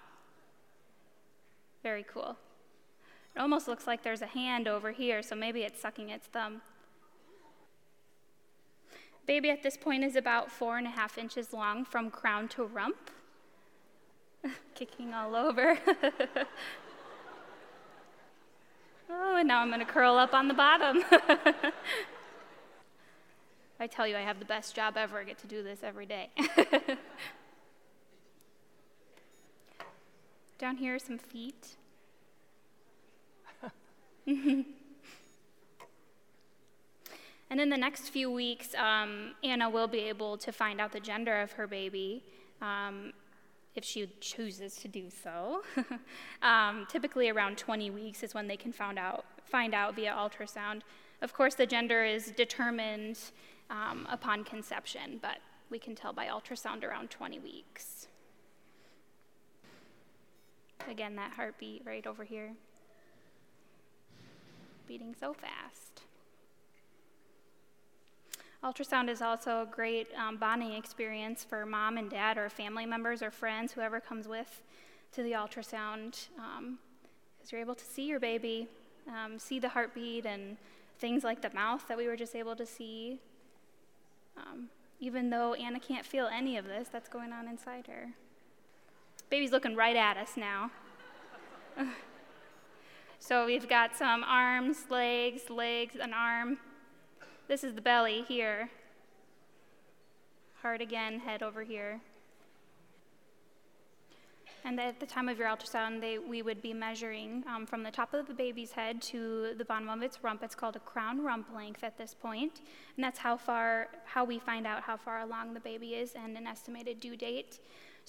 Very 1.82 2.06
cool. 2.08 2.38
It 3.36 3.40
almost 3.40 3.68
looks 3.68 3.88
like 3.88 4.04
there's 4.04 4.22
a 4.22 4.28
hand 4.28 4.68
over 4.68 4.92
here, 4.92 5.22
so 5.22 5.36
maybe 5.36 5.62
it's 5.62 5.80
sucking 5.80 6.10
its 6.10 6.28
thumb. 6.28 6.62
Baby 9.26 9.50
at 9.52 9.62
this 9.62 9.78
point 9.78 10.04
is 10.04 10.16
about 10.16 10.52
four 10.52 10.78
and 10.78 10.88
a 10.88 10.90
half 10.90 11.18
inches 11.18 11.54
long 11.54 11.86
from 11.86 12.10
crown 12.10 12.48
to 12.50 12.66
rump, 12.66 13.12
kicking 14.76 15.14
all 15.14 15.36
over. 15.36 15.78
oh, 19.10 19.36
and 19.38 19.48
now 19.48 19.62
I'm 19.62 19.68
going 19.68 19.80
to 19.80 19.86
curl 19.86 20.18
up 20.18 20.34
on 20.34 20.48
the 20.48 20.56
bottom. 20.56 21.04
I 23.80 23.88
tell 23.88 24.08
you, 24.08 24.18
I 24.18 24.22
have 24.22 24.40
the 24.40 24.46
best 24.46 24.76
job 24.76 24.98
ever. 24.98 25.20
I 25.20 25.24
get 25.24 25.38
to 25.40 25.48
do 25.48 25.64
this 25.64 25.84
every 25.84 26.06
day. 26.06 26.30
Down 30.58 30.76
here 30.76 30.96
are 30.96 31.00
some 31.00 31.18
feet. 31.18 31.78
And 34.28 34.66
in 37.50 37.70
the 37.70 37.78
next 37.78 38.10
few 38.10 38.32
weeks, 38.32 38.76
um, 38.76 39.36
Anna 39.44 39.70
will 39.70 39.88
be 39.88 40.00
able 40.00 40.38
to 40.38 40.52
find 40.52 40.80
out 40.80 40.92
the 40.92 41.00
gender 41.00 41.42
of 41.42 41.54
her 41.54 41.68
baby. 41.68 42.24
Um, 42.62 43.14
if 43.76 43.86
she 43.86 44.10
chooses 44.20 44.76
to 44.76 44.88
do 44.88 45.10
so. 45.10 45.62
um, 46.42 46.86
typically, 46.90 47.30
around 47.30 47.58
20 47.58 47.90
weeks 47.92 48.24
is 48.24 48.34
when 48.34 48.48
they 48.48 48.58
can 48.58 48.74
find 48.74 49.00
out, 49.00 49.26
find 49.46 49.74
out 49.74 49.96
via 49.96 50.12
ultrasound. 50.12 50.82
Of 51.22 51.34
course, 51.34 51.56
the 51.56 51.66
gender 51.66 52.04
is 52.04 52.32
determined 52.32 53.18
um, 53.70 54.08
upon 54.10 54.44
conception, 54.44 55.20
but 55.22 55.38
we 55.70 55.80
can 55.80 55.96
tell 55.96 56.14
by 56.14 56.26
ultrasound 56.26 56.84
around 56.84 57.10
20 57.10 57.40
weeks. 57.40 58.08
Again, 60.90 61.16
that 61.16 61.34
heartbeat 61.34 61.84
right 61.86 62.06
over 62.08 62.24
here 62.24 62.52
beating 64.90 65.16
so 65.18 65.34
fast. 65.34 66.02
Ultrasound 68.64 69.08
is 69.08 69.22
also 69.22 69.62
a 69.62 69.66
great 69.68 70.08
um, 70.18 70.38
bonding 70.38 70.74
experience 70.74 71.46
for 71.48 71.64
mom 71.64 71.98
and 72.00 72.10
dad 72.10 72.40
or 72.40 72.50
family 72.50 72.88
members 72.88 73.22
or 73.22 73.30
friends, 73.30 73.72
whoever 73.72 74.00
comes 74.00 74.28
with 74.28 74.64
to 75.14 75.22
the 75.22 75.34
ultrasound, 75.34 76.28
um, 76.40 76.80
because 77.38 77.52
you're 77.52 77.62
able 77.62 77.76
to 77.76 77.86
see 77.86 78.08
your 78.08 78.20
baby, 78.20 78.68
um, 79.08 79.38
see 79.38 79.60
the 79.60 79.70
heartbeat, 79.70 80.26
and 80.26 80.58
things 80.98 81.24
like 81.24 81.44
the 81.44 81.54
mouth 81.54 81.88
that 81.88 81.96
we 81.96 82.08
were 82.08 82.18
just 82.18 82.36
able 82.36 82.56
to 82.56 82.66
see. 82.66 83.20
Um, 84.36 84.70
even 85.00 85.30
though 85.30 85.54
Anna 85.54 85.80
can't 85.80 86.06
feel 86.06 86.26
any 86.26 86.58
of 86.58 86.66
this 86.66 86.90
that's 86.90 87.10
going 87.10 87.32
on 87.32 87.48
inside 87.48 87.86
her. 87.86 88.10
Baby's 89.30 89.52
looking 89.52 89.76
right 89.76 89.96
at 89.96 90.18
us 90.18 90.32
now. 90.36 90.72
So 93.22 93.46
we've 93.46 93.68
got 93.68 93.96
some 93.96 94.24
arms, 94.24 94.86
legs, 94.90 95.50
legs, 95.50 95.96
an 96.02 96.14
arm. 96.14 96.58
This 97.48 97.64
is 97.64 97.74
the 97.74 97.82
belly 97.82 98.24
here. 98.28 98.70
Heart 100.62 100.82
again, 100.82 101.20
head 101.20 101.44
over 101.44 101.64
here. 101.64 102.00
And 104.66 104.80
at 104.80 105.00
the 105.00 105.06
time 105.06 105.30
of 105.30 105.38
your 105.38 105.48
ultrasound, 105.48 106.02
they, 106.02 106.18
we 106.18 106.42
would 106.42 106.62
be 106.62 106.74
measuring 106.74 107.44
um, 107.48 107.66
from 107.66 107.84
the 107.84 107.92
top 107.92 108.14
of 108.14 108.26
the 108.28 108.34
baby's 108.34 108.72
head 108.72 109.02
to 109.04 109.54
the 109.58 109.66
bottom 109.66 109.90
of 109.90 110.02
its 110.02 110.24
rump. 110.24 110.42
It's 110.42 110.56
called 110.56 110.76
a 110.76 110.80
crown 110.80 111.22
rump 111.22 111.48
length 111.54 111.84
at 111.84 111.98
this 111.98 112.14
point, 112.14 112.62
and 112.96 113.04
that's 113.04 113.20
how 113.20 113.38
far, 113.38 113.88
how 114.06 114.24
we 114.24 114.40
find 114.40 114.66
out 114.66 114.82
how 114.82 114.98
far 114.98 115.20
along 115.22 115.54
the 115.54 115.60
baby 115.60 115.96
is 115.96 116.14
and 116.14 116.38
an 116.38 116.48
estimated 116.48 117.00
due 117.00 117.16
date. 117.16 117.60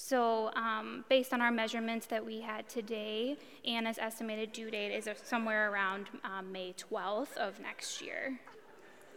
So, 0.03 0.51
um, 0.57 1.05
based 1.11 1.33
on 1.35 1.43
our 1.43 1.53
measurements 1.53 2.07
that 2.07 2.25
we 2.25 2.41
had 2.41 2.69
today, 2.69 3.37
Anna's 3.67 3.99
estimated 3.99 4.51
due 4.51 4.71
date 4.71 4.93
is 4.93 5.09
somewhere 5.23 5.71
around 5.71 6.07
um, 6.25 6.51
May 6.51 6.73
12th 6.73 7.37
of 7.37 7.61
next 7.61 8.01
year. 8.01 8.41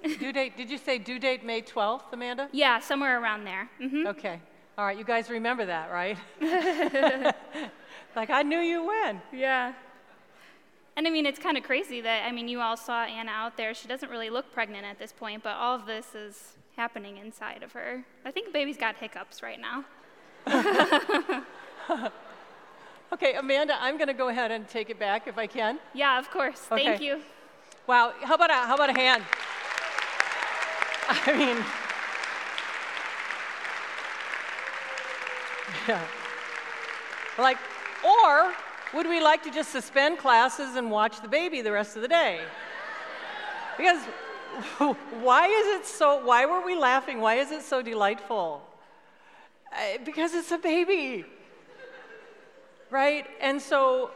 due 0.04 0.34
date, 0.34 0.58
did 0.58 0.70
you 0.70 0.78
say 0.78 0.98
due 0.98 1.20
date 1.20 1.44
May 1.44 1.62
12th, 1.62 2.12
Amanda? 2.12 2.50
Yeah, 2.52 2.80
somewhere 2.80 3.22
around 3.22 3.46
there. 3.46 3.70
Mm-hmm. 3.82 4.08
Okay. 4.08 4.42
All 4.78 4.86
right, 4.86 4.98
you 4.98 5.06
guys 5.06 5.30
remember 5.30 5.66
that, 5.66 5.90
right? 5.90 6.18
like, 8.16 8.30
I 8.30 8.44
knew 8.44 8.60
you 8.60 8.86
when. 8.86 9.22
Yeah. 9.32 9.74
And 10.98 11.08
I 11.08 11.10
mean, 11.10 11.26
it's 11.26 11.40
kind 11.40 11.58
of 11.58 11.64
crazy 11.64 12.02
that, 12.02 12.28
I 12.28 12.32
mean, 12.34 12.50
you 12.50 12.60
all 12.60 12.78
saw 12.78 13.06
Anna 13.06 13.32
out 13.32 13.56
there. 13.56 13.74
She 13.74 13.88
doesn't 13.88 14.10
really 14.12 14.30
look 14.30 14.52
pregnant 14.52 14.86
at 14.86 15.00
this 15.00 15.14
point, 15.14 15.44
but 15.44 15.56
all 15.56 15.76
of 15.76 15.86
this 15.86 16.14
is 16.14 16.58
happening 16.76 17.18
inside 17.18 17.64
of 17.64 17.72
her. 17.72 18.04
I 18.26 18.32
think 18.32 18.48
the 18.48 18.54
baby's 18.54 18.78
got 18.78 18.98
hiccups 18.98 19.42
right 19.42 19.60
now. 19.60 19.86
Okay, 23.14 23.36
Amanda, 23.36 23.78
I'm 23.80 23.98
going 23.98 24.08
to 24.08 24.14
go 24.14 24.30
ahead 24.30 24.50
and 24.50 24.68
take 24.68 24.90
it 24.90 24.98
back 24.98 25.28
if 25.28 25.38
I 25.38 25.46
can. 25.46 25.78
Yeah, 25.94 26.18
of 26.18 26.32
course. 26.32 26.68
Okay. 26.72 26.84
Thank 26.84 27.02
you. 27.02 27.22
Wow, 27.86 28.12
how 28.24 28.34
about 28.34 28.50
a, 28.50 28.54
how 28.54 28.74
about 28.74 28.90
a 28.90 28.94
hand? 28.94 29.24
I 31.10 31.38
mean, 31.38 31.64
yeah. 35.88 36.02
Like, 37.38 37.58
or 38.04 38.54
would 38.94 39.08
we 39.08 39.22
like 39.22 39.44
to 39.44 39.52
just 39.52 39.72
suspend 39.72 40.18
classes 40.18 40.76
and 40.76 40.90
watch 40.90 41.22
the 41.22 41.28
baby 41.28 41.62
the 41.62 41.72
rest 41.72 41.96
of 41.96 42.02
the 42.02 42.08
day? 42.08 42.42
Because 43.78 44.04
why 45.22 45.48
is 45.48 45.80
it 45.80 45.86
so, 45.86 46.24
why 46.24 46.46
were 46.46 46.62
we 46.66 46.76
laughing? 46.76 47.22
Why 47.22 47.36
is 47.36 47.52
it 47.52 47.62
so 47.62 47.82
delightful? 47.82 48.62
Because 50.06 50.34
it's 50.34 50.52
a 50.52 50.58
baby, 50.58 51.26
right? 52.90 53.26
And 53.42 53.62
so 53.62 54.12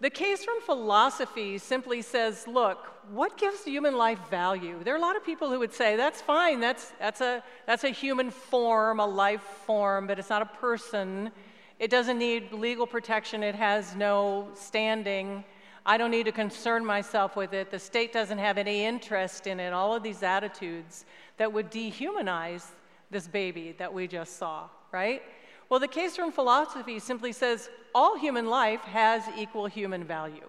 the 0.00 0.10
case 0.10 0.44
from 0.44 0.60
philosophy 0.60 1.58
simply 1.58 2.02
says 2.02 2.46
look, 2.46 2.86
what 3.10 3.36
gives 3.36 3.64
human 3.64 3.96
life 3.96 4.18
value? 4.30 4.82
There 4.84 4.94
are 4.94 4.98
a 4.98 5.00
lot 5.00 5.16
of 5.16 5.24
people 5.24 5.50
who 5.50 5.58
would 5.58 5.72
say 5.72 5.96
that's 5.96 6.20
fine, 6.20 6.60
that's, 6.60 6.92
that's, 6.98 7.20
a, 7.20 7.42
that's 7.66 7.84
a 7.84 7.90
human 7.90 8.30
form, 8.30 9.00
a 9.00 9.06
life 9.06 9.42
form, 9.66 10.06
but 10.06 10.18
it's 10.18 10.30
not 10.30 10.42
a 10.42 10.46
person. 10.46 11.30
It 11.78 11.90
doesn't 11.90 12.18
need 12.18 12.52
legal 12.52 12.86
protection, 12.86 13.42
it 13.42 13.54
has 13.54 13.96
no 13.96 14.48
standing. 14.54 15.44
I 15.86 15.96
don't 15.96 16.10
need 16.10 16.26
to 16.26 16.32
concern 16.32 16.84
myself 16.84 17.34
with 17.34 17.54
it. 17.54 17.70
The 17.70 17.78
state 17.78 18.12
doesn't 18.12 18.36
have 18.36 18.58
any 18.58 18.84
interest 18.84 19.46
in 19.46 19.58
it. 19.58 19.72
All 19.72 19.94
of 19.94 20.02
these 20.02 20.22
attitudes 20.22 21.06
that 21.38 21.50
would 21.50 21.70
dehumanize 21.70 22.64
this 23.10 23.26
baby 23.26 23.74
that 23.78 23.92
we 23.92 24.06
just 24.06 24.36
saw, 24.36 24.68
right? 24.92 25.22
Well, 25.68 25.80
the 25.80 25.88
case 25.88 26.16
from 26.16 26.32
philosophy 26.32 26.98
simply 26.98 27.32
says 27.32 27.68
all 27.94 28.18
human 28.18 28.46
life 28.46 28.80
has 28.80 29.22
equal 29.36 29.66
human 29.66 30.04
value. 30.04 30.46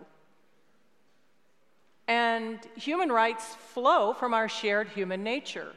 And 2.07 2.59
human 2.75 3.11
rights 3.11 3.45
flow 3.73 4.13
from 4.13 4.33
our 4.33 4.49
shared 4.49 4.89
human 4.89 5.23
nature. 5.23 5.73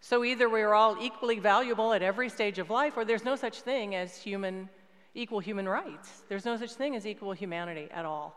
So 0.00 0.24
either 0.24 0.48
we're 0.48 0.74
all 0.74 0.96
equally 1.00 1.38
valuable 1.38 1.92
at 1.92 2.02
every 2.02 2.28
stage 2.28 2.58
of 2.58 2.70
life, 2.70 2.96
or 2.96 3.04
there's 3.04 3.24
no 3.24 3.36
such 3.36 3.60
thing 3.60 3.94
as 3.94 4.16
human, 4.16 4.68
equal 5.14 5.40
human 5.40 5.68
rights. 5.68 6.22
There's 6.28 6.44
no 6.44 6.56
such 6.56 6.72
thing 6.72 6.96
as 6.96 7.06
equal 7.06 7.32
humanity 7.32 7.88
at 7.92 8.04
all. 8.04 8.36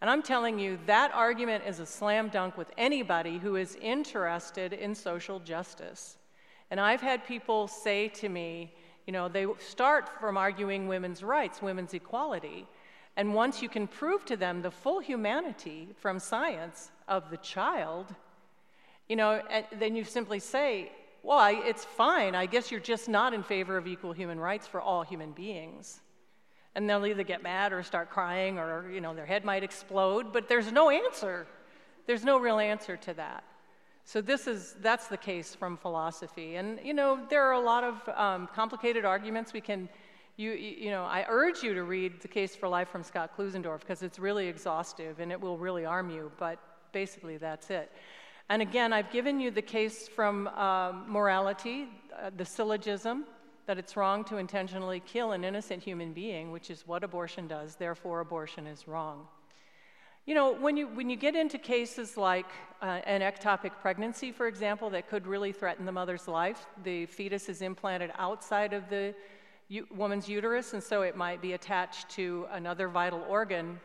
And 0.00 0.10
I'm 0.10 0.22
telling 0.22 0.58
you, 0.58 0.78
that 0.86 1.12
argument 1.14 1.64
is 1.66 1.80
a 1.80 1.86
slam 1.86 2.28
dunk 2.28 2.58
with 2.58 2.70
anybody 2.76 3.38
who 3.38 3.56
is 3.56 3.76
interested 3.76 4.72
in 4.72 4.94
social 4.94 5.38
justice. 5.38 6.18
And 6.70 6.80
I've 6.80 7.00
had 7.00 7.26
people 7.26 7.68
say 7.68 8.08
to 8.08 8.28
me, 8.28 8.74
you 9.06 9.12
know, 9.12 9.28
they 9.28 9.46
start 9.58 10.08
from 10.20 10.36
arguing 10.36 10.88
women's 10.88 11.22
rights, 11.22 11.60
women's 11.60 11.94
equality. 11.94 12.66
And 13.16 13.34
once 13.34 13.62
you 13.62 13.68
can 13.68 13.86
prove 13.86 14.24
to 14.26 14.36
them 14.36 14.62
the 14.62 14.70
full 14.70 14.98
humanity 14.98 15.88
from 15.96 16.18
science 16.18 16.90
of 17.06 17.30
the 17.30 17.36
child, 17.38 18.14
you 19.08 19.16
know, 19.16 19.42
eh, 19.50 19.62
then 19.78 19.94
you 19.94 20.04
simply 20.04 20.40
say, 20.40 20.90
well, 21.22 21.38
I, 21.38 21.52
it's 21.52 21.84
fine. 21.84 22.34
I 22.34 22.46
guess 22.46 22.70
you're 22.70 22.80
just 22.80 23.08
not 23.08 23.32
in 23.32 23.42
favor 23.42 23.76
of 23.76 23.86
equal 23.86 24.12
human 24.12 24.40
rights 24.40 24.66
for 24.66 24.80
all 24.80 25.02
human 25.02 25.32
beings. 25.32 26.00
And 26.74 26.90
they'll 26.90 27.06
either 27.06 27.22
get 27.22 27.42
mad 27.42 27.72
or 27.72 27.82
start 27.82 28.10
crying 28.10 28.58
or, 28.58 28.90
you 28.90 29.00
know, 29.00 29.14
their 29.14 29.26
head 29.26 29.44
might 29.44 29.62
explode, 29.62 30.32
but 30.32 30.48
there's 30.48 30.72
no 30.72 30.90
answer. 30.90 31.46
There's 32.06 32.24
no 32.24 32.38
real 32.38 32.58
answer 32.58 32.96
to 32.96 33.14
that. 33.14 33.44
So 34.04 34.20
this 34.20 34.46
is 34.46 34.76
that's 34.82 35.08
the 35.08 35.16
case 35.16 35.54
from 35.54 35.78
philosophy, 35.78 36.56
and 36.56 36.78
you 36.84 36.92
know 36.92 37.18
there 37.30 37.42
are 37.42 37.52
a 37.52 37.60
lot 37.60 37.84
of 37.84 38.08
um, 38.14 38.48
complicated 38.54 39.04
arguments. 39.06 39.54
We 39.54 39.62
can, 39.62 39.88
you, 40.36 40.52
you 40.52 40.90
know, 40.90 41.04
I 41.04 41.24
urge 41.26 41.62
you 41.62 41.72
to 41.72 41.84
read 41.84 42.20
the 42.20 42.28
Case 42.28 42.54
for 42.54 42.68
Life 42.68 42.88
from 42.90 43.02
Scott 43.02 43.30
Klusendorf 43.36 43.80
because 43.80 44.02
it's 44.02 44.18
really 44.18 44.46
exhaustive 44.46 45.20
and 45.20 45.32
it 45.32 45.40
will 45.40 45.56
really 45.56 45.86
arm 45.86 46.10
you. 46.10 46.30
But 46.38 46.58
basically, 46.92 47.38
that's 47.38 47.70
it. 47.70 47.90
And 48.50 48.60
again, 48.60 48.92
I've 48.92 49.10
given 49.10 49.40
you 49.40 49.50
the 49.50 49.62
case 49.62 50.06
from 50.06 50.48
um, 50.48 51.06
morality, 51.08 51.88
uh, 52.14 52.30
the 52.36 52.44
syllogism 52.44 53.24
that 53.66 53.78
it's 53.78 53.96
wrong 53.96 54.22
to 54.24 54.36
intentionally 54.36 55.00
kill 55.00 55.32
an 55.32 55.44
innocent 55.44 55.82
human 55.82 56.12
being, 56.12 56.52
which 56.52 56.68
is 56.68 56.86
what 56.86 57.02
abortion 57.02 57.48
does. 57.48 57.76
Therefore, 57.76 58.20
abortion 58.20 58.66
is 58.66 58.86
wrong. 58.86 59.26
You 60.26 60.34
know, 60.34 60.54
when 60.54 60.78
you, 60.78 60.86
when 60.88 61.10
you 61.10 61.16
get 61.16 61.36
into 61.36 61.58
cases 61.58 62.16
like 62.16 62.46
uh, 62.80 63.00
an 63.04 63.20
ectopic 63.20 63.72
pregnancy, 63.82 64.32
for 64.32 64.46
example, 64.46 64.88
that 64.90 65.06
could 65.06 65.26
really 65.26 65.52
threaten 65.52 65.84
the 65.84 65.92
mother's 65.92 66.26
life, 66.26 66.66
the 66.82 67.04
fetus 67.04 67.50
is 67.50 67.60
implanted 67.60 68.10
outside 68.16 68.72
of 68.72 68.88
the 68.88 69.14
u- 69.68 69.86
woman's 69.94 70.26
uterus, 70.26 70.72
and 70.72 70.82
so 70.82 71.02
it 71.02 71.14
might 71.14 71.42
be 71.42 71.52
attached 71.52 72.08
to 72.10 72.46
another 72.52 72.88
vital 72.88 73.22
organ. 73.28 73.78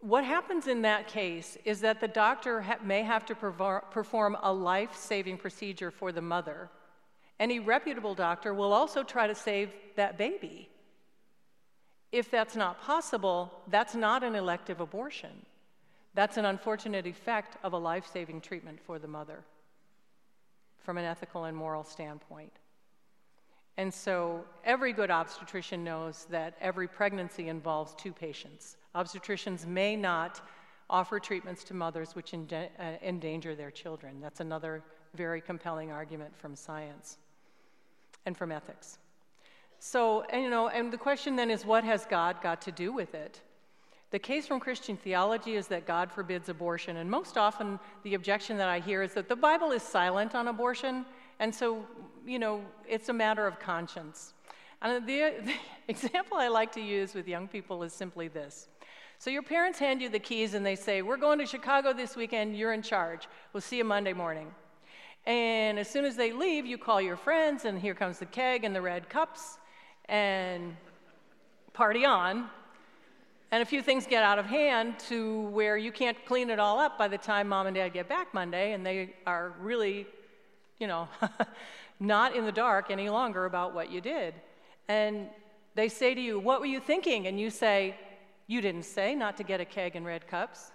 What 0.00 0.24
happens 0.24 0.66
in 0.66 0.82
that 0.82 1.08
case 1.08 1.56
is 1.64 1.80
that 1.80 1.98
the 1.98 2.08
doctor 2.08 2.60
ha- 2.60 2.78
may 2.84 3.02
have 3.04 3.24
to 3.26 3.34
perform 3.34 4.36
a 4.42 4.52
life 4.52 4.94
saving 4.94 5.38
procedure 5.38 5.90
for 5.90 6.12
the 6.12 6.20
mother. 6.20 6.68
Any 7.40 7.60
reputable 7.60 8.14
doctor 8.14 8.52
will 8.52 8.74
also 8.74 9.04
try 9.04 9.26
to 9.26 9.34
save 9.34 9.70
that 9.96 10.18
baby. 10.18 10.68
If 12.12 12.30
that's 12.30 12.54
not 12.54 12.80
possible, 12.82 13.50
that's 13.68 13.94
not 13.94 14.22
an 14.22 14.34
elective 14.34 14.80
abortion. 14.80 15.46
That's 16.14 16.36
an 16.36 16.44
unfortunate 16.44 17.06
effect 17.06 17.56
of 17.64 17.72
a 17.72 17.78
life 17.78 18.06
saving 18.12 18.42
treatment 18.42 18.78
for 18.80 18.98
the 18.98 19.08
mother 19.08 19.42
from 20.84 20.98
an 20.98 21.04
ethical 21.04 21.44
and 21.44 21.56
moral 21.56 21.84
standpoint. 21.84 22.52
And 23.78 23.92
so 23.92 24.44
every 24.64 24.92
good 24.92 25.10
obstetrician 25.10 25.82
knows 25.82 26.26
that 26.30 26.54
every 26.60 26.86
pregnancy 26.86 27.48
involves 27.48 27.94
two 27.94 28.12
patients. 28.12 28.76
Obstetricians 28.94 29.66
may 29.66 29.96
not 29.96 30.42
offer 30.90 31.18
treatments 31.18 31.64
to 31.64 31.74
mothers 31.74 32.14
which 32.14 32.34
uh, 32.34 32.66
endanger 33.02 33.54
their 33.54 33.70
children. 33.70 34.20
That's 34.20 34.40
another 34.40 34.82
very 35.14 35.40
compelling 35.40 35.90
argument 35.90 36.36
from 36.36 36.54
science 36.54 37.16
and 38.26 38.36
from 38.36 38.52
ethics. 38.52 38.98
So, 39.84 40.22
and, 40.30 40.44
you 40.44 40.48
know, 40.48 40.68
and 40.68 40.92
the 40.92 40.96
question 40.96 41.34
then 41.34 41.50
is 41.50 41.66
what 41.66 41.82
has 41.82 42.06
God 42.06 42.40
got 42.40 42.62
to 42.62 42.70
do 42.70 42.92
with 42.92 43.16
it? 43.16 43.40
The 44.12 44.18
case 44.20 44.46
from 44.46 44.60
Christian 44.60 44.96
theology 44.96 45.56
is 45.56 45.66
that 45.66 45.88
God 45.88 46.08
forbids 46.12 46.48
abortion, 46.48 46.98
and 46.98 47.10
most 47.10 47.36
often 47.36 47.80
the 48.04 48.14
objection 48.14 48.56
that 48.58 48.68
I 48.68 48.78
hear 48.78 49.02
is 49.02 49.12
that 49.14 49.28
the 49.28 49.34
Bible 49.34 49.72
is 49.72 49.82
silent 49.82 50.36
on 50.36 50.46
abortion, 50.46 51.04
and 51.40 51.52
so, 51.52 51.84
you 52.24 52.38
know, 52.38 52.64
it's 52.88 53.08
a 53.08 53.12
matter 53.12 53.44
of 53.44 53.58
conscience. 53.58 54.34
And 54.82 55.04
the, 55.04 55.34
the 55.44 55.54
example 55.88 56.36
I 56.36 56.46
like 56.46 56.70
to 56.74 56.80
use 56.80 57.12
with 57.12 57.26
young 57.26 57.48
people 57.48 57.82
is 57.82 57.92
simply 57.92 58.28
this. 58.28 58.68
So 59.18 59.30
your 59.30 59.42
parents 59.42 59.80
hand 59.80 60.00
you 60.00 60.08
the 60.08 60.20
keys 60.20 60.54
and 60.54 60.64
they 60.64 60.76
say, 60.76 61.02
We're 61.02 61.16
going 61.16 61.40
to 61.40 61.46
Chicago 61.46 61.92
this 61.92 62.14
weekend, 62.14 62.56
you're 62.56 62.72
in 62.72 62.82
charge. 62.82 63.26
We'll 63.52 63.62
see 63.62 63.78
you 63.78 63.84
Monday 63.84 64.12
morning. 64.12 64.54
And 65.26 65.76
as 65.76 65.90
soon 65.90 66.04
as 66.04 66.14
they 66.14 66.32
leave, 66.32 66.66
you 66.66 66.78
call 66.78 67.00
your 67.00 67.16
friends, 67.16 67.64
and 67.64 67.80
here 67.80 67.94
comes 67.94 68.20
the 68.20 68.26
keg 68.26 68.62
and 68.62 68.76
the 68.76 68.80
red 68.80 69.08
cups, 69.08 69.58
and 70.08 70.76
party 71.72 72.04
on. 72.04 72.48
And 73.50 73.62
a 73.62 73.66
few 73.66 73.82
things 73.82 74.06
get 74.06 74.22
out 74.22 74.38
of 74.38 74.46
hand 74.46 74.98
to 75.08 75.42
where 75.48 75.76
you 75.76 75.92
can't 75.92 76.16
clean 76.24 76.48
it 76.48 76.58
all 76.58 76.78
up 76.78 76.96
by 76.96 77.08
the 77.08 77.18
time 77.18 77.48
mom 77.48 77.66
and 77.66 77.76
dad 77.76 77.90
get 77.90 78.08
back 78.08 78.32
Monday, 78.32 78.72
and 78.72 78.84
they 78.84 79.14
are 79.26 79.52
really, 79.60 80.06
you 80.78 80.86
know, 80.86 81.06
not 82.00 82.34
in 82.34 82.46
the 82.46 82.52
dark 82.52 82.90
any 82.90 83.10
longer 83.10 83.44
about 83.44 83.74
what 83.74 83.90
you 83.90 84.00
did. 84.00 84.34
And 84.88 85.28
they 85.74 85.88
say 85.88 86.14
to 86.14 86.20
you, 86.20 86.38
What 86.38 86.60
were 86.60 86.66
you 86.66 86.80
thinking? 86.80 87.26
And 87.26 87.38
you 87.38 87.50
say, 87.50 87.94
You 88.46 88.60
didn't 88.60 88.84
say 88.84 89.14
not 89.14 89.36
to 89.36 89.42
get 89.42 89.60
a 89.60 89.64
keg 89.64 89.96
and 89.96 90.06
red 90.06 90.26
cups. 90.26 90.72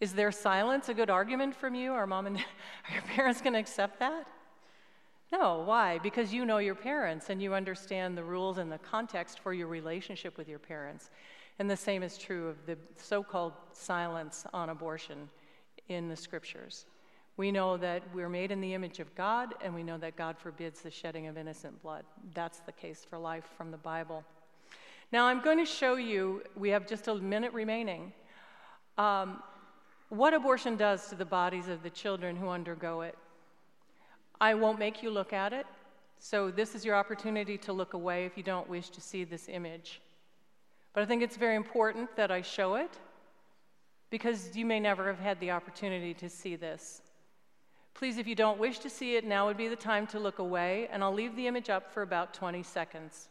Is 0.00 0.12
their 0.12 0.30
silence 0.30 0.88
a 0.88 0.94
good 0.94 1.10
argument 1.10 1.56
from 1.56 1.74
you? 1.74 1.92
Are 1.92 2.06
mom 2.06 2.26
and 2.26 2.36
are 2.88 2.92
your 2.92 3.02
parents 3.02 3.40
going 3.40 3.54
to 3.54 3.58
accept 3.58 3.98
that? 4.00 4.28
No, 5.30 5.62
why? 5.64 5.98
Because 5.98 6.32
you 6.32 6.46
know 6.46 6.58
your 6.58 6.74
parents 6.74 7.28
and 7.28 7.42
you 7.42 7.52
understand 7.52 8.16
the 8.16 8.24
rules 8.24 8.58
and 8.58 8.72
the 8.72 8.78
context 8.78 9.40
for 9.40 9.52
your 9.52 9.66
relationship 9.66 10.38
with 10.38 10.48
your 10.48 10.58
parents. 10.58 11.10
And 11.58 11.68
the 11.68 11.76
same 11.76 12.02
is 12.02 12.16
true 12.16 12.48
of 12.48 12.56
the 12.66 12.78
so 12.96 13.22
called 13.22 13.52
silence 13.72 14.44
on 14.52 14.70
abortion 14.70 15.28
in 15.88 16.08
the 16.08 16.16
scriptures. 16.16 16.86
We 17.36 17.52
know 17.52 17.76
that 17.76 18.02
we're 18.14 18.28
made 18.28 18.50
in 18.50 18.60
the 18.60 18.74
image 18.74 18.98
of 18.98 19.14
God, 19.14 19.54
and 19.62 19.72
we 19.74 19.82
know 19.82 19.98
that 19.98 20.16
God 20.16 20.36
forbids 20.38 20.80
the 20.80 20.90
shedding 20.90 21.28
of 21.28 21.36
innocent 21.38 21.80
blood. 21.82 22.04
That's 22.34 22.60
the 22.60 22.72
case 22.72 23.06
for 23.08 23.18
life 23.18 23.44
from 23.56 23.70
the 23.70 23.76
Bible. 23.76 24.24
Now, 25.12 25.26
I'm 25.26 25.40
going 25.40 25.58
to 25.58 25.64
show 25.64 25.94
you, 25.94 26.42
we 26.56 26.70
have 26.70 26.86
just 26.86 27.06
a 27.06 27.14
minute 27.14 27.52
remaining, 27.52 28.12
um, 28.98 29.42
what 30.08 30.34
abortion 30.34 30.76
does 30.76 31.08
to 31.10 31.14
the 31.14 31.24
bodies 31.24 31.68
of 31.68 31.82
the 31.82 31.90
children 31.90 32.34
who 32.34 32.48
undergo 32.48 33.02
it. 33.02 33.16
I 34.40 34.54
won't 34.54 34.78
make 34.78 35.02
you 35.02 35.10
look 35.10 35.32
at 35.32 35.52
it, 35.52 35.66
so 36.18 36.50
this 36.50 36.74
is 36.74 36.84
your 36.84 36.94
opportunity 36.94 37.58
to 37.58 37.72
look 37.72 37.94
away 37.94 38.24
if 38.24 38.36
you 38.36 38.42
don't 38.42 38.68
wish 38.68 38.88
to 38.90 39.00
see 39.00 39.24
this 39.24 39.48
image. 39.48 40.00
But 40.92 41.02
I 41.02 41.06
think 41.06 41.22
it's 41.22 41.36
very 41.36 41.56
important 41.56 42.14
that 42.16 42.30
I 42.30 42.42
show 42.42 42.76
it 42.76 42.90
because 44.10 44.56
you 44.56 44.64
may 44.64 44.80
never 44.80 45.06
have 45.06 45.18
had 45.18 45.38
the 45.40 45.50
opportunity 45.50 46.14
to 46.14 46.28
see 46.28 46.56
this. 46.56 47.02
Please, 47.94 48.16
if 48.16 48.28
you 48.28 48.34
don't 48.34 48.58
wish 48.58 48.78
to 48.78 48.90
see 48.90 49.16
it, 49.16 49.24
now 49.24 49.46
would 49.46 49.56
be 49.56 49.68
the 49.68 49.76
time 49.76 50.06
to 50.08 50.20
look 50.20 50.38
away, 50.38 50.88
and 50.92 51.02
I'll 51.02 51.12
leave 51.12 51.34
the 51.34 51.48
image 51.48 51.68
up 51.68 51.92
for 51.92 52.02
about 52.02 52.32
20 52.32 52.62
seconds. 52.62 53.28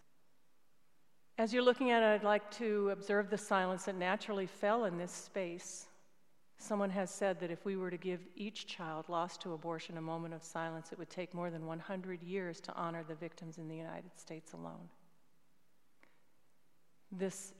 As 1.37 1.53
you're 1.53 1.63
looking 1.63 1.91
at 1.91 2.03
it, 2.03 2.07
I'd 2.07 2.23
like 2.23 2.49
to 2.57 2.89
observe 2.89 3.29
the 3.29 3.37
silence 3.37 3.85
that 3.85 3.95
naturally 3.95 4.45
fell 4.45 4.85
in 4.85 4.97
this 4.97 5.11
space. 5.11 5.87
Someone 6.59 6.89
has 6.89 7.11
said 7.11 7.39
that 7.39 7.51
if 7.51 7.65
we 7.65 7.75
were 7.75 7.91
to 7.91 7.97
give 7.97 8.19
each 8.35 8.65
child 8.65 9.05
lost 9.09 9.41
to 9.41 9.53
abortion 9.53 9.97
a 9.97 10.01
moment 10.01 10.33
of 10.33 10.43
silence, 10.43 10.91
it 10.91 10.97
would 10.97 11.09
take 11.09 11.33
more 11.33 11.49
than 11.49 11.65
100 11.65 12.23
years 12.23 12.59
to 12.61 12.73
honor 12.75 13.03
the 13.07 13.15
victims 13.15 13.57
in 13.57 13.67
the 13.67 13.75
United 13.75 14.17
States 14.17 14.53
alone. 14.53 14.89
This 17.11 17.53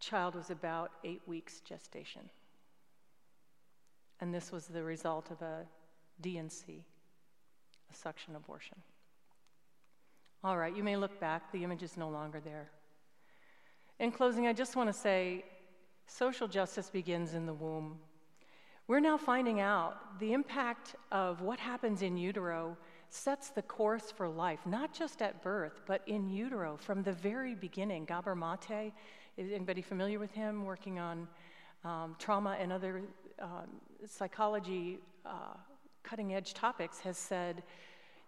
child 0.00 0.34
was 0.34 0.50
about 0.50 0.90
eight 1.04 1.22
weeks 1.26 1.60
gestation. 1.60 2.22
And 4.20 4.32
this 4.32 4.50
was 4.50 4.66
the 4.66 4.82
result 4.82 5.30
of 5.30 5.42
a 5.42 5.66
D&C, 6.20 6.82
a 7.90 7.94
suction 7.94 8.36
abortion. 8.36 8.78
All 10.42 10.56
right, 10.56 10.74
you 10.74 10.82
may 10.82 10.96
look 10.96 11.18
back, 11.20 11.52
the 11.52 11.64
image 11.64 11.82
is 11.82 11.96
no 11.96 12.08
longer 12.08 12.40
there. 12.40 12.68
In 13.98 14.10
closing, 14.10 14.46
I 14.46 14.52
just 14.52 14.76
want 14.76 14.88
to 14.88 14.92
say 14.92 15.44
social 16.06 16.48
justice 16.48 16.90
begins 16.90 17.34
in 17.34 17.46
the 17.46 17.54
womb. 17.54 17.98
We're 18.86 19.00
now 19.00 19.16
finding 19.16 19.60
out 19.60 20.20
the 20.20 20.34
impact 20.34 20.94
of 21.10 21.40
what 21.40 21.58
happens 21.58 22.02
in 22.02 22.18
utero 22.18 22.76
sets 23.08 23.48
the 23.48 23.62
course 23.62 24.10
for 24.10 24.28
life, 24.28 24.58
not 24.66 24.92
just 24.92 25.22
at 25.22 25.42
birth, 25.42 25.80
but 25.86 26.02
in 26.06 26.28
utero 26.28 26.76
from 26.76 27.02
the 27.02 27.12
very 27.12 27.54
beginning. 27.54 28.04
Gabor 28.04 28.34
Mate, 28.34 28.92
is 29.38 29.50
anybody 29.50 29.80
familiar 29.80 30.18
with 30.18 30.32
him, 30.32 30.66
working 30.66 30.98
on 30.98 31.26
um, 31.82 32.14
trauma 32.18 32.58
and 32.60 32.70
other 32.70 33.00
um, 33.40 33.80
psychology 34.06 34.98
uh, 35.24 35.56
cutting 36.02 36.34
edge 36.34 36.52
topics, 36.52 37.00
has 37.00 37.16
said 37.16 37.62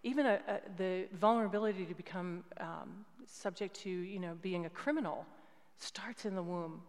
even 0.04 0.24
a, 0.24 0.40
a, 0.48 0.60
the 0.78 1.04
vulnerability 1.12 1.84
to 1.84 1.94
become 1.94 2.42
um, 2.60 3.04
subject 3.26 3.78
to 3.80 3.90
you 3.90 4.18
know, 4.18 4.34
being 4.40 4.64
a 4.64 4.70
criminal 4.70 5.26
starts 5.76 6.24
in 6.24 6.34
the 6.34 6.42
womb. 6.42 6.80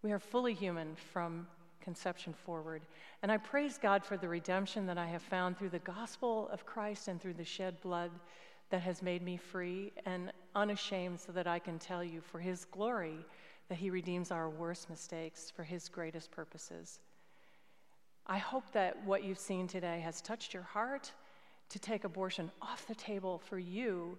We 0.00 0.12
are 0.12 0.18
fully 0.18 0.54
human 0.54 0.96
from 1.12 1.46
conception 1.90 2.32
forward. 2.32 2.82
And 3.20 3.32
I 3.32 3.36
praise 3.36 3.76
God 3.76 4.04
for 4.04 4.16
the 4.16 4.28
redemption 4.28 4.86
that 4.86 4.96
I 4.96 5.06
have 5.06 5.22
found 5.22 5.58
through 5.58 5.70
the 5.70 5.80
gospel 5.80 6.48
of 6.52 6.64
Christ 6.64 7.08
and 7.08 7.20
through 7.20 7.34
the 7.34 7.44
shed 7.44 7.80
blood 7.80 8.12
that 8.70 8.82
has 8.82 9.02
made 9.02 9.22
me 9.22 9.36
free 9.36 9.90
and 10.06 10.30
unashamed 10.54 11.18
so 11.18 11.32
that 11.32 11.48
I 11.48 11.58
can 11.58 11.80
tell 11.80 12.04
you 12.04 12.20
for 12.20 12.38
His 12.38 12.64
glory 12.66 13.26
that 13.68 13.78
He 13.78 13.90
redeems 13.90 14.30
our 14.30 14.48
worst 14.48 14.88
mistakes 14.88 15.50
for 15.50 15.64
His 15.64 15.88
greatest 15.88 16.30
purposes. 16.30 17.00
I 18.24 18.38
hope 18.38 18.70
that 18.70 19.04
what 19.04 19.24
you've 19.24 19.40
seen 19.40 19.66
today 19.66 19.98
has 19.98 20.20
touched 20.20 20.54
your 20.54 20.62
heart 20.62 21.10
to 21.70 21.80
take 21.80 22.04
abortion 22.04 22.52
off 22.62 22.86
the 22.86 22.94
table 22.94 23.42
for 23.48 23.58
you 23.58 24.16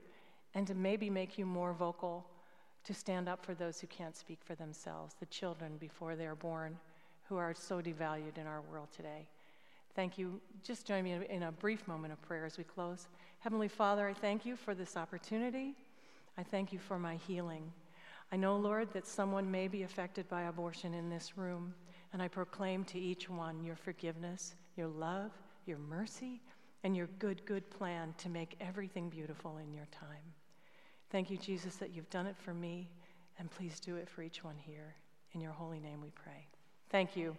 and 0.56 0.68
to 0.68 0.76
maybe 0.76 1.10
make 1.10 1.38
you 1.38 1.46
more 1.46 1.72
vocal 1.72 2.26
to 2.84 2.94
stand 2.94 3.30
up 3.30 3.46
for 3.46 3.54
those 3.54 3.80
who 3.80 3.88
can't 3.88 4.18
speak 4.18 4.40
for 4.44 4.56
themselves, 4.56 5.16
the 5.22 5.26
children 5.28 5.78
before 5.80 6.18
they're 6.18 6.36
born, 6.36 6.78
who 7.32 7.38
are 7.38 7.54
so 7.54 7.82
devalued 7.82 8.38
in 8.38 8.46
our 8.46 8.60
world 8.70 8.90
today. 8.94 9.26
Thank 9.96 10.18
you. 10.18 10.42
Just 10.64 10.86
join 10.86 11.06
me 11.06 11.18
in 11.30 11.44
a 11.44 11.52
brief 11.54 11.88
moment 11.88 12.12
of 12.12 12.22
prayer 12.22 12.46
as 12.46 12.58
we 12.58 12.66
close. 12.66 13.08
Heavenly 13.40 13.70
Father, 13.70 14.06
I 14.06 14.14
thank 14.14 14.46
you 14.46 14.58
for 14.58 14.76
this 14.76 14.98
opportunity. 14.98 15.74
I 16.38 16.44
thank 16.44 16.74
you 16.74 16.80
for 16.80 17.00
my 17.00 17.16
healing. 17.16 17.72
I 18.34 18.36
know, 18.36 18.58
Lord, 18.58 18.92
that 18.92 19.08
someone 19.08 19.50
may 19.50 19.70
be 19.70 19.84
affected 19.84 20.28
by 20.28 20.42
abortion 20.44 20.94
in 20.94 21.10
this 21.10 21.38
room, 21.38 21.74
and 22.12 22.22
I 22.22 22.28
proclaim 22.28 22.84
to 22.86 23.00
each 23.00 23.30
one 23.30 23.64
your 23.64 23.78
forgiveness, 23.78 24.56
your 24.76 24.88
love, 24.88 25.32
your 25.66 25.78
mercy, 25.78 26.42
and 26.84 26.98
your 26.98 27.08
good, 27.20 27.46
good 27.46 27.70
plan 27.70 28.14
to 28.18 28.28
make 28.28 28.58
everything 28.60 29.08
beautiful 29.08 29.58
in 29.58 29.74
your 29.74 29.88
time. 29.90 30.34
Thank 31.12 31.30
you, 31.30 31.38
Jesus, 31.38 31.78
that 31.78 31.96
you've 31.96 32.10
done 32.10 32.28
it 32.28 32.36
for 32.36 32.54
me, 32.54 32.90
and 33.40 33.50
please 33.50 33.80
do 33.80 33.96
it 33.96 34.10
for 34.10 34.22
each 34.22 34.44
one 34.44 34.58
here. 34.58 34.96
In 35.34 35.40
your 35.40 35.54
holy 35.54 35.80
name 35.80 36.02
we 36.02 36.10
pray. 36.10 36.50
Thank 36.92 37.16
you. 37.16 37.38